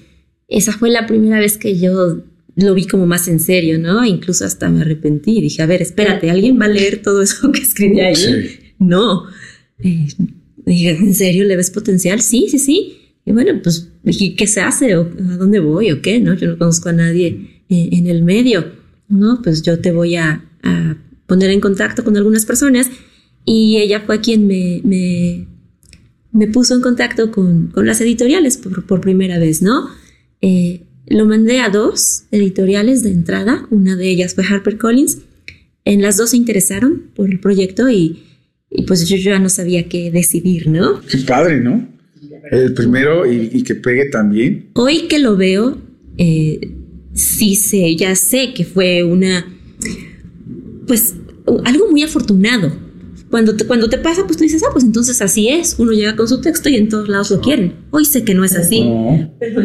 Esa 0.48 0.72
fue 0.72 0.90
la 0.90 1.06
primera 1.06 1.38
vez 1.38 1.56
que 1.58 1.78
yo 1.78 2.22
lo 2.56 2.74
vi 2.74 2.86
como 2.86 3.06
más 3.06 3.28
en 3.28 3.40
serio, 3.40 3.78
¿no? 3.78 4.04
Incluso 4.04 4.44
hasta 4.44 4.68
me 4.68 4.82
arrepentí. 4.82 5.40
Dije, 5.40 5.62
a 5.62 5.66
ver, 5.66 5.82
espérate, 5.82 6.30
¿alguien 6.30 6.60
va 6.60 6.66
a 6.66 6.68
leer 6.68 7.02
todo 7.02 7.22
eso 7.22 7.52
que 7.52 7.60
escribí 7.60 8.00
ahí? 8.00 8.58
No. 8.78 9.24
Eh, 9.78 10.08
dije, 10.66 10.90
¿en 10.90 11.14
serio 11.14 11.44
le 11.44 11.56
ves 11.56 11.70
potencial? 11.70 12.20
Sí, 12.20 12.46
sí, 12.50 12.58
sí. 12.58 12.96
Y 13.24 13.32
bueno, 13.32 13.60
pues, 13.62 13.89
¿qué 14.04 14.46
se 14.46 14.60
hace? 14.60 14.96
¿O 14.96 15.02
¿A 15.02 15.36
dónde 15.36 15.60
voy? 15.60 15.90
¿O 15.90 16.02
qué? 16.02 16.20
¿No? 16.20 16.34
Yo 16.34 16.48
no 16.48 16.58
conozco 16.58 16.88
a 16.88 16.92
nadie 16.92 17.62
eh, 17.68 17.88
en 17.92 18.06
el 18.06 18.24
medio. 18.24 18.64
No, 19.08 19.40
pues 19.42 19.62
yo 19.62 19.80
te 19.80 19.92
voy 19.92 20.16
a, 20.16 20.44
poner 21.26 21.50
en 21.50 21.60
contacto 21.60 22.02
con 22.02 22.16
algunas 22.16 22.44
personas. 22.44 22.90
Y 23.44 23.78
ella 23.78 24.02
fue 24.04 24.20
quien 24.20 24.46
me, 24.46 24.80
me, 24.84 25.46
me 26.32 26.48
puso 26.48 26.74
en 26.74 26.80
contacto 26.80 27.30
con, 27.30 27.68
con 27.68 27.86
las 27.86 28.00
editoriales 28.00 28.56
por, 28.56 28.84
por, 28.84 29.00
primera 29.00 29.38
vez, 29.38 29.62
¿no? 29.62 29.88
Eh, 30.40 30.82
lo 31.06 31.26
mandé 31.26 31.60
a 31.60 31.70
dos 31.70 32.24
editoriales 32.30 33.02
de 33.02 33.10
entrada, 33.10 33.66
una 33.70 33.96
de 33.96 34.08
ellas 34.08 34.34
fue 34.34 34.44
HarperCollins. 34.44 35.18
En 35.84 36.02
las 36.02 36.16
dos 36.16 36.30
se 36.30 36.36
interesaron 36.36 37.10
por 37.14 37.30
el 37.30 37.40
proyecto 37.40 37.88
y, 37.90 38.22
pues 38.86 39.08
yo 39.08 39.16
ya 39.16 39.38
no 39.38 39.48
sabía 39.48 39.88
qué 39.88 40.10
decidir, 40.10 40.68
¿no? 40.68 41.00
Qué 41.00 41.18
padre, 41.18 41.60
¿no? 41.60 41.88
El 42.50 42.74
primero 42.74 43.30
y, 43.30 43.62
que 43.62 43.76
pegue 43.76 44.06
también. 44.06 44.70
Hoy 44.74 45.06
que 45.08 45.18
lo 45.20 45.36
veo, 45.36 45.78
eh, 46.18 46.72
sí 47.14 47.54
sé, 47.54 47.94
ya 47.96 48.14
sé 48.16 48.52
que 48.54 48.64
fue 48.64 49.04
una, 49.04 49.46
pues 50.86 51.14
algo 51.64 51.90
muy 51.90 52.02
afortunado, 52.02 52.72
cuando 53.30 53.56
te, 53.56 53.64
cuando 53.64 53.88
te 53.88 53.96
pasa, 53.98 54.26
pues 54.26 54.36
tú 54.36 54.42
dices, 54.42 54.62
ah, 54.64 54.70
pues 54.72 54.84
entonces 54.84 55.22
así 55.22 55.48
es. 55.48 55.76
Uno 55.78 55.92
llega 55.92 56.16
con 56.16 56.26
su 56.26 56.40
texto 56.40 56.68
y 56.68 56.74
en 56.74 56.88
todos 56.88 57.08
lados 57.08 57.30
lo 57.30 57.40
quieren. 57.40 57.74
Hoy 57.90 58.04
sé 58.04 58.24
que 58.24 58.34
no 58.34 58.44
es 58.44 58.56
así. 58.56 58.90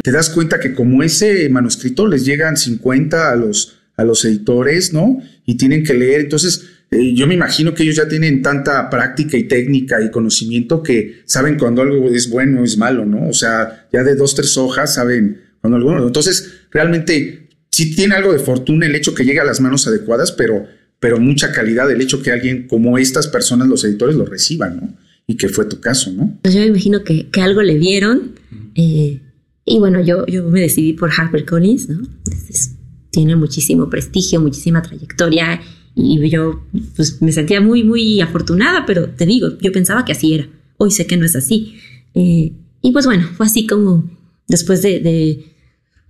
Te 0.04 0.12
das 0.12 0.30
cuenta 0.30 0.60
que 0.60 0.76
como 0.76 1.02
ese 1.02 1.50
manuscrito 1.50 2.08
les 2.08 2.26
llegan 2.26 2.58
50 2.58 3.32
a 3.32 3.36
los, 3.36 3.78
a 3.98 4.04
los 4.04 4.24
editores, 4.24 4.94
¿no? 4.94 5.20
Y 5.48 5.58
tienen 5.58 5.84
que 5.84 5.96
leer. 5.96 6.22
Entonces, 6.22 6.75
eh, 6.92 7.14
yo 7.14 7.28
me 7.28 7.34
imagino 7.34 7.74
que 7.74 7.84
ellos 7.84 7.96
ya 7.96 8.08
tienen 8.08 8.42
tanta 8.42 8.90
práctica 8.90 9.38
y 9.38 9.44
técnica 9.44 10.02
y 10.02 10.12
conocimiento 10.12 10.84
que 10.84 11.22
saben 11.26 11.58
cuando 11.58 11.82
algo 11.82 12.10
es 12.10 12.30
bueno 12.30 12.62
o 12.62 12.64
es 12.64 12.78
malo, 12.78 13.06
¿no? 13.06 13.28
O 13.28 13.34
sea, 13.34 13.88
ya 13.92 14.04
de 14.04 14.16
dos, 14.16 14.36
tres 14.36 14.56
hojas 14.58 14.94
saben 14.94 15.42
cuando 15.62 15.78
algo... 15.78 16.08
Entonces, 16.08 16.62
realmente 16.72 17.50
sí 17.72 17.96
tiene 17.96 18.16
algo 18.16 18.32
de 18.32 18.40
fortuna 18.40 18.86
el 18.86 18.96
hecho 18.96 19.14
que 19.14 19.26
llegue 19.26 19.40
a 19.40 19.46
las 19.46 19.62
manos 19.62 19.88
adecuadas, 19.88 20.32
pero 20.32 20.66
pero 21.00 21.20
mucha 21.20 21.52
calidad 21.52 21.92
el 21.92 22.02
hecho 22.02 22.22
que 22.22 22.32
alguien 22.32 22.68
como 22.68 22.98
estas 22.98 23.28
personas, 23.28 23.68
los 23.68 23.84
editores, 23.84 24.16
lo 24.16 24.26
reciban, 24.26 24.78
¿no? 24.78 24.98
Y 25.28 25.38
que 25.38 25.50
fue 25.50 25.66
tu 25.66 25.80
caso, 25.80 26.12
¿no? 26.12 26.40
Pues 26.42 26.54
yo 26.54 26.62
me 26.62 26.68
imagino 26.68 27.04
que, 27.04 27.30
que 27.30 27.42
algo 27.42 27.62
le 27.62 27.78
vieron. 27.78 28.34
Eh, 28.76 29.22
y 29.66 29.80
bueno, 29.80 30.04
yo, 30.04 30.26
yo 30.28 30.44
me 30.50 30.62
decidí 30.62 30.94
por 30.94 31.12
HarperCollins, 31.12 31.90
¿no? 31.90 32.08
tiene 33.12 33.36
muchísimo 33.36 33.90
prestigio, 33.90 34.42
muchísima 34.42 34.82
trayectoria. 34.82 35.62
Y 35.96 36.30
yo 36.30 36.62
pues, 36.96 37.22
me 37.22 37.32
sentía 37.32 37.62
muy, 37.62 37.84
muy 37.84 38.20
afortunada, 38.20 38.86
pero 38.86 39.10
te 39.10 39.26
digo, 39.26 39.58
yo 39.62 39.72
pensaba 39.72 40.04
que 40.04 40.12
así 40.12 40.34
era. 40.34 40.50
Hoy 40.78 40.92
sé 40.92 41.08
que 41.08 41.18
no 41.18 41.26
es 41.26 41.36
así. 41.36 41.78
Eh, 42.14 42.52
y 42.82 42.92
pues 42.92 43.06
bueno, 43.06 43.28
fue 43.36 43.46
así 43.46 43.66
como 43.66 44.10
después 44.48 44.82
de, 44.82 45.00
de, 45.00 45.46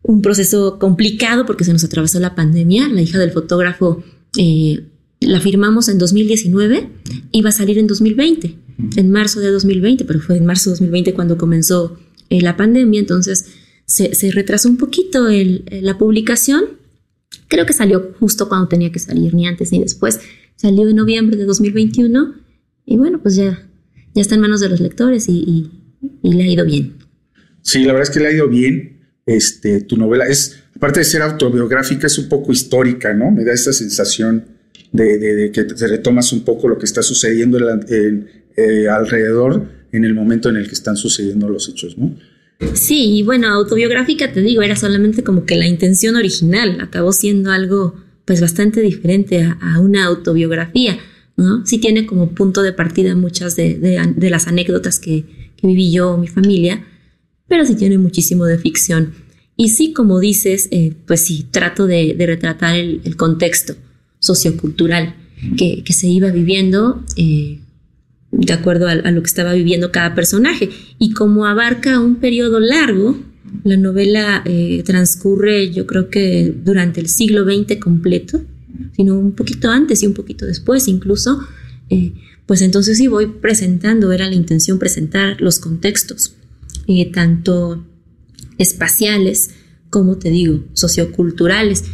un 0.02 0.22
proceso 0.22 0.78
complicado 0.78 1.46
porque 1.46 1.64
se 1.64 1.74
nos 1.74 1.84
atravesó 1.84 2.20
la 2.20 2.36
pandemia. 2.36 2.88
La 2.90 3.02
hija 3.02 3.18
del 3.20 3.32
fotógrafo 3.32 4.04
eh, 4.38 4.86
la 5.20 5.40
firmamos 5.40 5.90
en 5.90 5.98
2019, 5.98 6.90
iba 7.32 7.50
a 7.50 7.54
salir 7.54 7.78
en 7.78 7.88
2020, 7.88 8.56
en 8.98 9.12
marzo 9.12 9.40
de 9.40 9.52
2020, 9.52 10.06
pero 10.06 10.20
fue 10.20 10.38
en 10.38 10.46
marzo 10.46 10.70
de 10.70 10.74
2020 10.76 11.14
cuando 11.14 11.38
comenzó 11.38 11.98
eh, 12.30 12.42
la 12.42 12.58
pandemia, 12.58 13.00
entonces 13.00 13.48
se, 13.86 14.32
retrasó 14.32 14.70
un 14.70 14.78
poquito 14.78 15.28
la 15.30 15.98
publicación. 15.98 16.66
Creo 17.48 17.66
que 17.66 17.74
salió 17.74 18.14
justo 18.20 18.50
cuando 18.50 18.68
tenía 18.68 18.92
que 18.92 19.00
salir, 19.00 19.34
ni 19.34 19.48
antes 19.48 19.72
ni 19.72 19.80
después. 19.80 20.20
Salió 20.56 20.88
en 20.88 20.96
noviembre 20.96 21.38
de 21.38 21.46
2021 21.46 22.36
y 22.86 22.98
bueno, 22.98 23.22
pues 23.22 23.36
ya, 23.36 23.68
ya 24.14 24.22
está 24.22 24.36
en 24.36 24.42
manos 24.42 24.62
de 24.62 24.70
los 24.70 24.80
lectores 24.80 25.28
y, 25.28 25.72
le 26.22 26.44
ha 26.44 26.48
ido 26.48 26.66
bien. 26.66 26.98
Sí, 27.62 27.84
la 27.84 27.94
verdad 27.94 28.10
es 28.10 28.10
que 28.10 28.20
le 28.20 28.28
ha 28.28 28.32
ido 28.32 28.48
bien. 28.48 28.92
Este, 29.26 29.82
tu 29.82 29.98
novela 29.98 30.26
es 30.28 30.64
aparte 30.76 31.00
de 31.00 31.06
ser 31.06 31.22
autobiográfica, 31.22 32.08
es 32.08 32.18
un 32.18 32.30
poco 32.30 32.52
histórica, 32.52 33.14
¿no? 33.14 33.32
Me 33.32 33.44
da 33.44 33.54
esa 33.54 33.74
sensación 33.74 34.46
de, 34.92 35.52
que 35.54 35.64
te 35.64 35.88
retomas 35.88 36.32
un 36.32 36.44
poco 36.44 36.68
lo 36.68 36.78
que 36.78 36.86
está 36.86 37.02
sucediendo 37.02 37.58
eh, 37.58 38.88
alrededor 38.90 39.68
en 39.92 40.06
el 40.06 40.14
momento 40.14 40.50
en 40.50 40.58
el 40.58 40.68
que 40.68 40.74
están 40.74 40.96
sucediendo 40.96 41.50
los 41.50 41.70
hechos, 41.70 41.98
¿no? 41.98 42.16
Sí, 42.74 43.18
y 43.18 43.24
bueno, 43.24 43.48
autobiográfica, 43.50 44.32
te 44.32 44.42
digo, 44.42 44.62
era 44.62 44.76
solamente 44.76 45.24
como 45.24 45.46
que 45.46 45.56
la 45.56 45.68
intención 45.68 46.16
original, 46.16 46.80
acabó 46.82 47.12
siendo 47.12 47.52
algo 47.52 47.96
pues 48.24 48.42
bastante 48.42 48.82
diferente 48.82 49.44
a, 49.44 49.80
una 49.80 50.06
autobiografía, 50.06 50.98
¿no? 51.38 51.66
Sí 51.66 51.78
tiene 51.78 52.06
como 52.06 52.32
punto 52.32 52.64
de 52.64 52.74
partida 52.74 53.16
muchas 53.16 53.56
de, 53.56 53.80
las 54.30 54.48
anécdotas 54.48 55.00
que, 55.00 55.46
viví 55.62 55.92
yo, 55.92 56.16
mi 56.18 56.28
familia, 56.28 56.86
pero 57.48 57.66
sí 57.66 57.76
tiene 57.76 57.98
muchísimo 57.98 58.46
de 58.46 58.60
ficción. 58.60 59.14
Y 59.58 59.70
sí, 59.70 59.94
como 59.94 60.20
dices, 60.20 60.68
eh, 60.70 60.94
pues 61.08 61.22
sí, 61.22 61.48
trato 61.50 61.88
de, 61.88 62.16
retratar 62.20 62.76
el, 62.76 63.16
contexto 63.18 63.76
sociocultural 64.20 65.16
que, 65.58 65.84
que, 65.84 65.94
se 65.94 66.08
iba 66.08 66.30
viviendo 66.30 67.04
eh, 67.16 67.62
de 68.38 68.54
acuerdo 68.54 68.88
a, 68.88 68.96
lo 68.96 69.22
que 69.22 69.28
estaba 69.28 69.54
viviendo 69.54 69.92
cada 69.92 70.16
personaje. 70.16 70.70
Y 71.00 71.12
como 71.12 71.46
abarca 71.46 72.00
un 72.00 72.18
periodo 72.18 72.60
largo, 72.60 73.18
la 73.64 73.78
novela 73.78 74.42
eh, 74.46 74.84
transcurre 74.86 75.72
yo 75.72 75.86
creo 75.86 76.10
que 76.10 76.54
durante 76.64 77.00
el 77.00 77.08
siglo 77.08 77.44
XX 77.44 77.78
completo, 77.80 78.42
sino 78.96 79.18
un 79.18 79.34
poquito 79.34 79.70
antes 79.70 80.04
y 80.04 80.08
un 80.08 80.14
poquito 80.14 80.46
después 80.46 80.88
incluso, 80.88 81.40
pues 82.46 82.62
entonces 82.62 82.98
sí 82.98 83.08
voy 83.08 83.28
presentando, 83.28 84.12
era 84.12 84.28
la 84.28 84.36
intención 84.36 84.80
presentar 84.80 85.40
los 85.40 85.60
contextos, 85.60 86.34
tanto 87.14 87.86
espaciales, 88.58 89.52
como 89.90 90.18
te 90.18 90.30
digo, 90.30 90.64
socioculturales. 90.74 91.86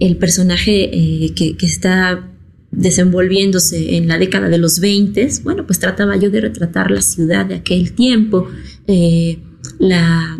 El 0.00 0.16
personaje 0.16 0.90
eh, 0.92 1.34
que, 1.34 1.56
está 1.60 2.30
desenvolviéndose 2.70 3.96
en 3.96 4.08
la 4.08 4.18
década 4.18 4.48
de 4.48 4.58
los 4.58 4.80
20, 4.80 5.28
bueno, 5.42 5.66
pues 5.66 5.78
trataba 5.78 6.16
yo 6.16 6.30
de 6.30 6.40
retratar 6.40 6.90
la 6.90 7.02
ciudad 7.02 7.46
de 7.46 7.56
aquel 7.56 7.92
tiempo, 7.92 8.46
eh, 8.86 9.38
la, 9.78 10.38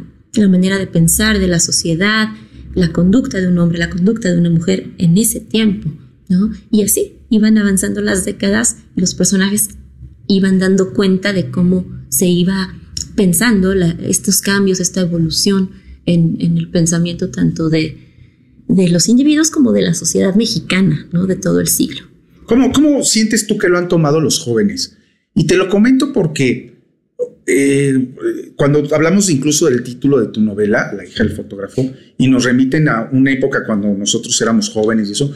manera 0.48 0.78
de 0.78 0.86
pensar 0.86 1.38
de 1.38 1.48
la 1.48 1.58
sociedad, 1.58 2.28
la 2.74 2.92
conducta 2.92 3.40
de 3.40 3.48
un 3.48 3.58
hombre, 3.58 3.78
la 3.78 3.90
conducta 3.90 4.30
de 4.30 4.38
una 4.38 4.50
mujer 4.50 4.92
en 4.98 5.18
ese 5.18 5.40
tiempo, 5.40 5.90
¿no? 6.28 6.52
Y 6.70 6.82
así 6.82 7.14
iban 7.28 7.58
avanzando 7.58 8.00
las 8.00 8.24
décadas 8.24 8.76
y 8.94 9.00
los 9.00 9.14
personajes 9.14 9.70
iban 10.28 10.60
dando 10.60 10.92
cuenta 10.92 11.32
de 11.32 11.50
cómo 11.50 11.86
se 12.08 12.26
iba 12.26 12.72
pensando 13.16 13.72
estos 13.72 14.40
cambios, 14.40 14.78
esta 14.78 15.00
evolución 15.00 15.70
en, 16.06 16.56
el 16.56 16.70
pensamiento 16.70 17.30
tanto 17.30 17.68
de, 17.68 17.98
de, 18.68 18.88
los 18.90 19.08
individuos 19.08 19.50
como 19.50 19.72
de 19.72 19.82
la 19.82 19.94
sociedad 19.94 20.36
mexicana, 20.36 21.08
¿no? 21.12 21.26
De 21.26 21.34
todo 21.34 21.58
el 21.58 21.66
siglo. 21.66 22.02
¿Cómo, 22.48 22.72
¿Cómo 22.72 23.04
sientes 23.04 23.46
tú 23.46 23.56
que 23.56 23.68
lo 23.68 23.78
han 23.78 23.86
tomado 23.86 24.20
los 24.20 24.40
jóvenes? 24.40 24.96
Y 25.34 25.46
te 25.46 25.56
lo 25.56 25.68
comento 25.68 26.12
porque 26.12 26.74
eh, 27.46 28.08
cuando 28.56 28.82
hablamos 28.92 29.30
incluso 29.30 29.66
del 29.66 29.84
título 29.84 30.18
de 30.18 30.32
tu 30.32 30.40
novela, 30.40 30.92
La 30.96 31.04
hija 31.04 31.22
del 31.22 31.36
fotógrafo, 31.36 31.88
y 32.16 32.26
nos 32.28 32.44
remiten 32.44 32.88
a 32.88 33.08
una 33.12 33.32
época 33.32 33.64
cuando 33.64 33.88
nosotros 33.88 34.40
éramos 34.42 34.70
jóvenes 34.70 35.08
y 35.08 35.12
eso, 35.12 35.32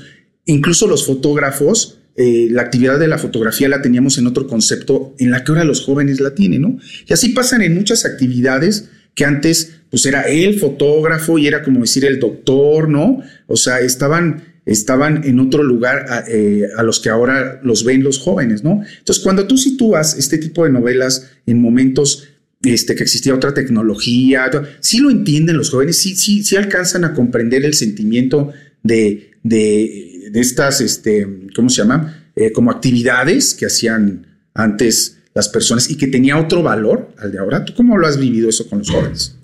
incluso 0.47 0.89
los 0.89 1.07
fotógrafos 1.07 1.99
eh, 2.15 2.49
la 2.51 2.63
actividad 2.63 2.99
de 2.99 3.09
la 3.09 3.17
fotografía 3.17 3.71
la 3.71 3.81
teníamos 3.81 4.19
en 4.19 4.27
otro 4.27 4.47
concepto 4.47 5.15
en 5.19 5.31
la 5.31 5.45
que 5.45 5.53
ahora 5.53 5.65
los 5.65 5.81
jóvenes 5.81 6.21
la 6.21 6.35
tienen, 6.35 6.61
¿no? 6.61 6.79
Y 7.07 7.13
así 7.13 7.31
pasan 7.31 7.63
en 7.63 7.75
muchas 7.75 8.05
actividades 8.05 8.91
que 9.15 9.25
antes 9.25 9.81
pues 9.91 10.05
era 10.05 10.23
el 10.23 10.59
fotógrafo 10.59 11.39
y 11.39 11.47
era 11.47 11.63
como 11.63 11.81
decir 11.81 12.05
el 12.05 12.19
doctor, 12.19 12.89
¿no? 12.89 13.23
O 13.47 13.57
sea, 13.57 13.81
estaban, 13.81 14.52
estaban 14.65 15.25
en 15.25 15.41
otro 15.41 15.63
lugar 15.63 16.07
a, 16.09 16.25
eh, 16.29 16.69
los 16.85 17.01
que 17.01 17.09
ahora 17.09 17.61
los 17.63 17.85
ven 17.85 18.03
los 18.03 18.19
jóvenes, 18.19 18.63
¿no? 18.63 18.83
Entonces, 18.99 19.23
cuando 19.23 19.47
tú 19.47 19.57
sitúas 19.57 20.17
este 20.17 20.39
tipo 20.39 20.65
de 20.65 20.71
novelas 20.71 21.31
en 21.47 21.61
momentos 21.61 22.29
este, 22.63 22.95
que 22.95 23.03
existía 23.03 23.35
otra 23.35 23.55
tecnología, 23.55 24.51
sí 24.81 24.99
lo 24.99 25.11
entienden 25.11 25.57
los 25.57 25.71
jóvenes, 25.71 25.97
sí, 25.97 26.15
sí, 26.15 26.45
sí 26.45 26.57
alcanzan 26.57 27.05
a 27.05 27.13
comprender 27.13 27.65
el 27.65 27.75
sentimiento 27.75 28.53
de, 28.83 29.33
de 29.43 30.41
estas, 30.41 30.81
este, 30.81 31.27
¿cómo 31.55 31.69
se 31.69 31.83
llama? 31.83 32.31
Eh, 32.35 32.53
como 32.53 32.71
actividades 32.71 33.53
que 33.55 33.67
hacían 33.67 34.27
antes 34.55 35.19
las 35.35 35.49
personas 35.49 35.91
y 35.91 35.97
que 35.97 36.07
tenía 36.07 36.39
otro 36.39 36.63
valor 36.63 37.15
al 37.19 37.33
de 37.33 37.39
ahora. 37.39 37.65
¿Tú 37.65 37.75
cómo 37.75 37.99
lo 37.99 38.07
has 38.07 38.19
vivido 38.19 38.49
eso 38.49 38.69
con 38.69 38.79
los 38.79 38.91
jóvenes? 38.91 39.37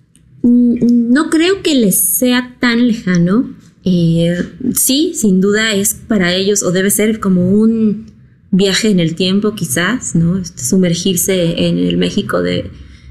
Mm, 0.43 1.13
no 1.13 1.29
creo 1.29 1.63
que 1.63 1.75
les 1.75 1.99
sea 1.99 2.57
tan 2.61 2.87
lejano. 2.87 3.55
Eh, 3.85 4.45
sí, 4.75 5.13
sin 5.15 5.41
duda 5.41 5.73
es 5.75 5.95
para 5.95 6.35
ellos 6.35 6.63
o 6.63 6.73
debe 6.73 6.91
ser 6.91 7.21
como 7.21 7.51
un, 7.51 8.07
viaje 8.51 8.91
en 8.91 9.01
el 9.01 9.15
tiempo 9.15 9.55
quizás, 9.55 10.15
¿no? 10.15 10.39
Este, 10.39 10.63
sumergirse 10.63 11.67
en 11.67 11.79
el 11.79 11.97
México 11.97 12.41
de, 12.43 12.71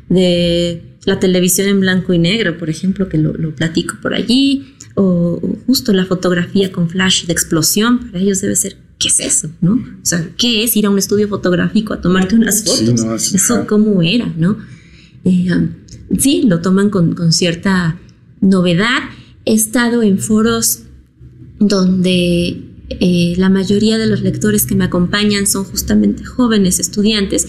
de 0.09 0.81
la 1.05 1.19
televisión 1.19 1.67
en 1.67 1.79
blanco 1.79 2.13
y 2.13 2.19
negro, 2.19 2.57
por 2.57 2.69
ejemplo, 2.69 3.07
que 3.07 3.17
lo, 3.17 3.33
lo 3.33 3.55
platico 3.55 3.95
por 4.01 4.13
allí, 4.13 4.75
o 4.95 5.39
justo 5.67 5.93
la 5.93 6.05
fotografía 6.05 6.71
con 6.71 6.89
flash 6.89 7.25
de 7.25 7.33
explosión, 7.33 7.99
para 7.99 8.19
ellos 8.19 8.41
debe 8.41 8.55
ser, 8.55 8.77
¿qué 8.97 9.09
es 9.09 9.19
eso? 9.19 9.49
¿no? 9.61 9.73
O 9.73 10.05
sea, 10.05 10.27
¿qué 10.37 10.63
es 10.63 10.75
ir 10.75 10.87
a 10.87 10.89
un 10.89 10.97
estudio 10.97 11.27
fotográfico 11.27 11.93
a 11.93 12.01
tomarte 12.01 12.35
unas 12.35 12.63
fotos? 12.63 13.33
eso 13.33 13.67
cómo 13.67 14.01
era, 14.01 14.33
¿no? 14.37 14.57
Eh, 15.23 15.53
um, 15.53 15.69
sí, 16.17 16.43
lo 16.47 16.61
toman 16.61 16.89
con, 16.89 17.13
con 17.13 17.31
cierta 17.31 17.99
novedad. 18.41 19.03
He 19.47 19.53
estado 19.53 20.03
en 20.03 20.19
foros 20.19 20.83
donde 21.57 22.65
eh, 22.89 23.33
la 23.37 23.49
mayoría 23.49 23.97
de 23.97 24.05
los 24.05 24.19
lectores 24.19 24.65
que 24.65 24.75
me 24.75 24.83
acompañan 24.83 25.47
son 25.47 25.63
justamente 25.63 26.25
jóvenes 26.25 26.81
estudiantes 26.81 27.47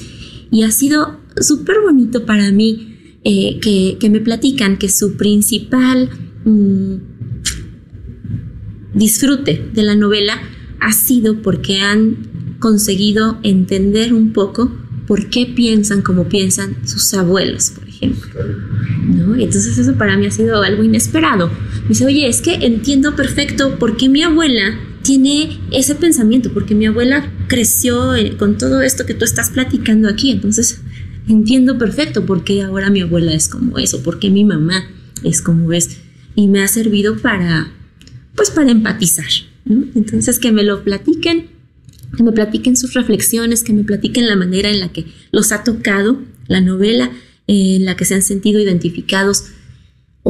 y 0.52 0.62
ha 0.62 0.70
sido 0.70 1.18
súper 1.40 1.80
bonito 1.80 2.24
para 2.24 2.52
mí 2.52 3.16
eh, 3.24 3.58
que, 3.60 3.96
que, 3.98 4.10
me 4.10 4.20
platican 4.20 4.78
que 4.78 4.88
su 4.88 5.16
principal 5.16 6.08
mm, 6.44 6.94
disfrute 8.94 9.68
de 9.74 9.82
la 9.82 9.96
novela 9.96 10.40
ha 10.78 10.92
sido 10.92 11.42
porque 11.42 11.80
han 11.80 12.56
conseguido 12.60 13.40
entender 13.42 14.14
un 14.14 14.32
poco 14.32 14.70
por 15.08 15.30
qué 15.30 15.46
piensan 15.46 16.02
como 16.02 16.28
piensan 16.28 16.76
sus 16.86 17.12
abuelos, 17.14 17.70
por 17.70 17.88
ejemplo. 17.88 18.30
¿No? 19.04 19.34
Entonces 19.34 19.76
eso 19.78 19.94
para 19.94 20.16
mí 20.16 20.26
ha 20.26 20.30
sido 20.30 20.62
algo 20.62 20.84
inesperado. 20.84 21.50
Me 21.88 21.94
dice, 21.94 22.04
oye, 22.04 22.28
es 22.28 22.42
que 22.42 22.54
entiendo 22.66 23.16
perfecto 23.16 23.78
por 23.78 23.96
qué 23.96 24.10
mi 24.10 24.22
abuela 24.22 24.78
tiene 25.00 25.58
ese 25.70 25.94
pensamiento, 25.94 26.52
porque 26.52 26.74
mi 26.74 26.84
abuela 26.84 27.32
creció 27.46 28.14
eh, 28.14 28.36
con 28.36 28.58
todo 28.58 28.82
esto 28.82 29.06
que 29.06 29.14
tú 29.14 29.24
estás 29.24 29.48
platicando 29.48 30.06
aquí. 30.06 30.30
Entonces 30.30 30.82
entiendo 31.26 31.78
perfecto 31.78 32.26
por 32.26 32.44
qué 32.44 32.62
ahora 32.62 32.90
mi 32.90 33.00
abuela 33.00 33.32
es 33.32 33.48
como 33.48 33.78
eso, 33.78 34.02
por 34.02 34.18
qué 34.18 34.28
mi 34.28 34.44
mamá 34.44 34.84
es 35.24 35.40
como 35.40 35.72
es. 35.72 35.96
Y 36.34 36.48
me 36.48 36.62
ha 36.62 36.68
servido 36.68 37.16
para 37.16 37.72
pues 38.34 38.50
para 38.50 38.70
empatizar. 38.70 39.30
Entonces 39.94 40.38
que 40.38 40.52
me 40.52 40.64
lo 40.64 40.84
platiquen, 40.84 41.46
que 42.14 42.22
me 42.22 42.32
platiquen 42.32 42.76
sus 42.76 42.92
reflexiones, 42.92 43.64
que 43.64 43.72
me 43.72 43.84
platiquen 43.84 44.26
la 44.26 44.36
manera 44.36 44.68
en 44.68 44.80
la 44.80 44.92
que 44.92 45.06
los 45.32 45.52
ha 45.52 45.64
tocado 45.64 46.20
la 46.48 46.60
novela, 46.60 47.10
en 47.46 47.86
la 47.86 47.96
que 47.96 48.04
se 48.04 48.14
han 48.14 48.22
sentido 48.22 48.60
identificados 48.60 49.46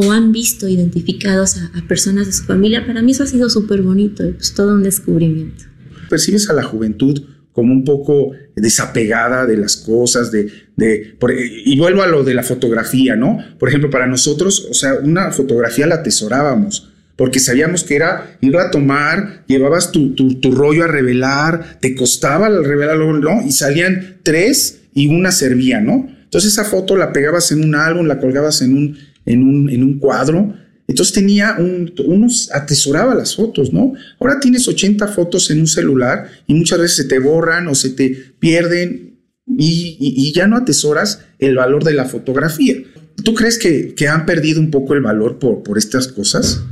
o 0.01 0.13
han 0.13 0.31
visto 0.31 0.69
identificados 0.69 1.57
a, 1.57 1.89
personas 1.89 2.27
de 2.27 2.33
su 2.33 2.45
familia. 2.45 2.87
Para 2.87 3.03
mí 3.03 3.11
eso 3.11 3.25
ha 3.25 3.27
sido 3.27 3.51
súper 3.51 3.83
bonito, 3.83 4.23
pues 4.33 4.55
todo 4.55 4.75
un 4.75 4.85
descubrimiento. 4.85 5.65
Percibes 6.09 6.49
a 6.49 6.53
la 6.53 6.63
juventud 6.63 7.21
como 7.53 7.73
un 7.73 7.83
poco 7.83 8.31
desapegada 8.55 9.45
de 9.45 9.57
las 9.57 9.77
cosas, 9.77 10.31
de, 10.31 10.53
de 10.77 11.17
y 11.65 11.77
vuelvo 11.77 12.03
a 12.03 12.07
lo 12.07 12.23
de 12.23 12.35
la 12.35 12.45
fotografía, 12.45 13.17
¿no? 13.17 13.39
Por 13.59 13.71
ejemplo, 13.71 13.91
para 13.91 14.07
nosotros, 14.07 14.69
o 14.71 14.75
sea, 14.75 14.95
una 15.03 15.33
fotografía 15.33 15.89
la 15.89 15.97
atesorábamos 15.97 16.93
porque 17.17 17.41
sabíamos 17.41 17.83
que 17.83 17.97
era 17.97 18.39
ir 18.41 18.57
a 18.57 18.71
tomar, 18.71 19.43
llevabas 19.49 19.91
tu, 19.91 20.15
tu, 20.15 20.53
rollo 20.53 20.85
a 20.85 20.87
revelar, 20.87 21.81
te 21.81 21.97
costaba 21.97 22.47
el 22.47 22.65
revelarlo, 22.65 23.13
¿no? 23.15 23.45
Y 23.45 23.51
salían 23.51 24.19
tres 24.23 24.83
y 24.95 25.09
una 25.09 25.33
servía, 25.33 25.81
¿no? 25.81 26.09
Entonces 26.23 26.53
esa 26.53 26.65
foto 26.65 26.95
la 26.95 27.13
pegabas 27.13 27.51
en 27.53 27.65
un 27.65 27.75
álbum, 27.75 28.07
la 28.07 28.21
colgabas 28.21 28.63
en 28.63 28.77
un, 28.77 28.99
en 29.29 29.43
un, 29.43 29.71
en 29.71 29.83
un 29.83 29.99
cuadro. 29.99 30.55
Entonces 30.87 31.15
tenía 31.15 31.57
un, 31.59 31.93
unos, 32.07 32.51
atesoraba 32.53 33.15
las 33.15 33.37
fotos, 33.37 33.73
¿no? 33.73 33.93
Ahora 34.19 34.41
tienes 34.41 34.67
80 34.67 35.07
fotos 35.09 35.51
en 35.51 35.61
un 35.61 35.67
celular 35.67 36.29
y 36.47 36.55
muchas 36.55 36.79
veces 36.79 36.97
se 36.97 37.05
te 37.05 37.19
borran 37.19 37.69
o 37.69 37.75
se 37.75 37.91
te 37.91 38.09
pierden 38.39 39.19
y, 39.47 39.97
y, 39.99 40.33
ya 40.33 40.47
no 40.47 40.57
atesoras 40.57 41.25
el 41.39 41.57
valor 41.57 41.85
de 41.85 41.95
la 41.95 42.05
fotografía. 42.05 42.77
¿Tú 43.25 43.35
crees 43.35 43.59
que, 43.59 43.95
que 43.95 44.09
han 44.09 44.27
perdido 44.27 44.61
un 44.61 44.71
poco 44.71 44.95
el 44.95 45.01
valor 45.01 45.39
por, 45.39 45.63
por 45.63 45.79
estas 45.79 46.09
cosas? 46.09 46.63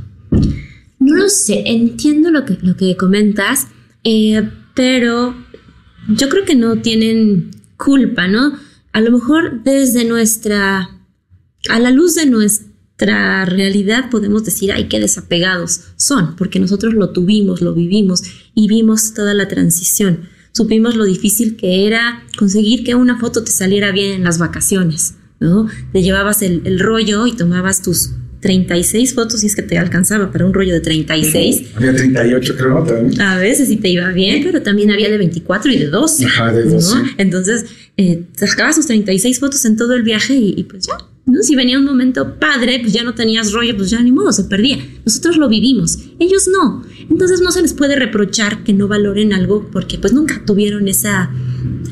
No 0.99 1.15
lo 1.15 1.29
sé, 1.29 1.63
entiendo 1.65 2.31
lo 2.31 2.45
que, 2.45 2.57
lo 2.61 2.75
que 2.75 2.95
comentas, 2.95 3.67
eh, 4.03 4.49
pero 4.75 5.35
yo 6.09 6.29
creo 6.29 6.45
que 6.45 6.55
no 6.55 6.81
tienen 6.81 7.51
culpa, 7.77 8.27
¿no? 8.27 8.53
A 8.93 9.01
lo 9.01 9.11
mejor 9.11 9.63
desde 9.63 10.05
nuestra, 10.05 10.89
a 11.69 11.79
la 11.79 11.91
luz 11.91 12.15
de 12.15 12.25
nuestra 12.25 13.45
realidad 13.45 14.09
podemos 14.09 14.43
decir, 14.43 14.71
ay, 14.71 14.87
qué 14.87 14.99
desapegados 14.99 15.81
son, 15.95 16.35
porque 16.35 16.59
nosotros 16.59 16.93
lo 16.93 17.11
tuvimos, 17.11 17.61
lo 17.61 17.73
vivimos 17.73 18.23
y 18.53 18.67
vimos 18.67 19.13
toda 19.13 19.33
la 19.33 19.47
transición. 19.47 20.21
Supimos 20.51 20.95
lo 20.95 21.05
difícil 21.05 21.55
que 21.55 21.85
era 21.85 22.23
conseguir 22.37 22.83
que 22.83 22.95
una 22.95 23.19
foto 23.19 23.43
te 23.43 23.51
saliera 23.51 23.91
bien 23.91 24.13
en 24.13 24.23
las 24.23 24.39
vacaciones, 24.39 25.15
¿no? 25.39 25.67
Te 25.93 26.01
llevabas 26.01 26.41
el, 26.41 26.61
el 26.65 26.79
rollo 26.79 27.27
y 27.27 27.33
tomabas 27.33 27.83
tus 27.83 28.11
36 28.39 29.13
fotos 29.13 29.41
si 29.41 29.47
es 29.47 29.55
que 29.55 29.61
te 29.61 29.77
alcanzaba 29.77 30.31
para 30.31 30.45
un 30.45 30.53
rollo 30.53 30.73
de 30.73 30.81
36. 30.81 31.71
Había 31.75 31.95
38 31.95 32.55
creo 32.57 32.83
también. 32.83 33.21
A 33.21 33.37
veces 33.37 33.67
sí 33.67 33.77
te 33.77 33.89
iba 33.89 34.09
bien, 34.09 34.43
pero 34.43 34.61
también 34.61 34.91
había 34.91 35.09
de 35.09 35.17
24 35.17 35.71
y 35.71 35.77
de 35.77 35.87
12. 35.87 36.25
Ajá, 36.25 36.53
de 36.53 36.63
12. 36.63 36.95
Entonces, 37.17 37.65
eh, 37.97 38.23
sacabas 38.35 38.75
sus 38.75 38.87
36 38.87 39.39
fotos 39.39 39.65
en 39.65 39.75
todo 39.75 39.93
el 39.93 40.03
viaje 40.03 40.35
y, 40.35 40.63
pues 40.63 40.87
ya, 40.87 40.93
¿no? 41.27 41.43
Si 41.43 41.55
venía 41.55 41.77
un 41.77 41.85
momento 41.85 42.39
padre, 42.39 42.79
pues 42.79 42.93
ya 42.93 43.03
no 43.03 43.13
tenías 43.13 43.51
rollo, 43.51 43.77
pues 43.77 43.91
ya 43.91 44.01
ni 44.01 44.11
modo, 44.11 44.31
se 44.31 44.45
perdía. 44.45 44.79
Nosotros 45.05 45.37
lo 45.37 45.47
vivimos, 45.47 45.99
ellos 46.19 46.47
no. 46.47 46.83
Entonces 47.09 47.41
no 47.41 47.51
se 47.51 47.61
les 47.61 47.73
puede 47.73 47.95
reprochar 47.95 48.63
que 48.63 48.73
no 48.73 48.87
valoren 48.87 49.33
algo 49.33 49.69
porque 49.71 49.97
pues 49.97 50.13
nunca 50.13 50.41
tuvieron 50.45 50.87
esa 50.87 51.29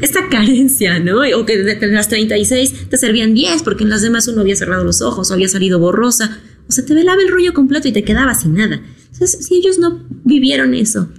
esta 0.02 0.30
carencia, 0.30 1.00
¿no? 1.00 1.22
O 1.38 1.46
que 1.46 1.58
de 1.58 1.88
las 1.88 2.10
36 2.10 2.90
te 2.90 2.98
servían 2.98 3.34
10 3.34 3.64
porque 3.64 3.84
en 3.84 3.90
las 3.90 4.02
demás 4.02 4.28
uno 4.28 4.42
había 4.42 4.56
cerrado 4.56 4.84
los 4.84 5.02
ojos 5.02 5.30
o 5.30 5.34
había 5.34 5.48
salido 5.48 5.80
borrosa. 5.80 6.40
O 6.68 6.72
sea, 6.72 6.86
te 6.86 6.94
velaba 6.94 7.22
el 7.22 7.30
rollo 7.30 7.54
completo 7.54 7.88
y 7.88 7.92
te 7.92 8.04
quedaba 8.04 8.34
sin 8.34 8.56
nada. 8.56 8.82
Entonces, 9.12 9.46
si 9.46 9.56
ellos 9.56 9.78
no 9.78 10.04
vivieron 10.24 10.74
eso, 10.74 11.10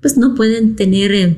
pues 0.00 0.16
no 0.16 0.34
pueden 0.34 0.74
tener 0.74 1.12
eh, 1.12 1.36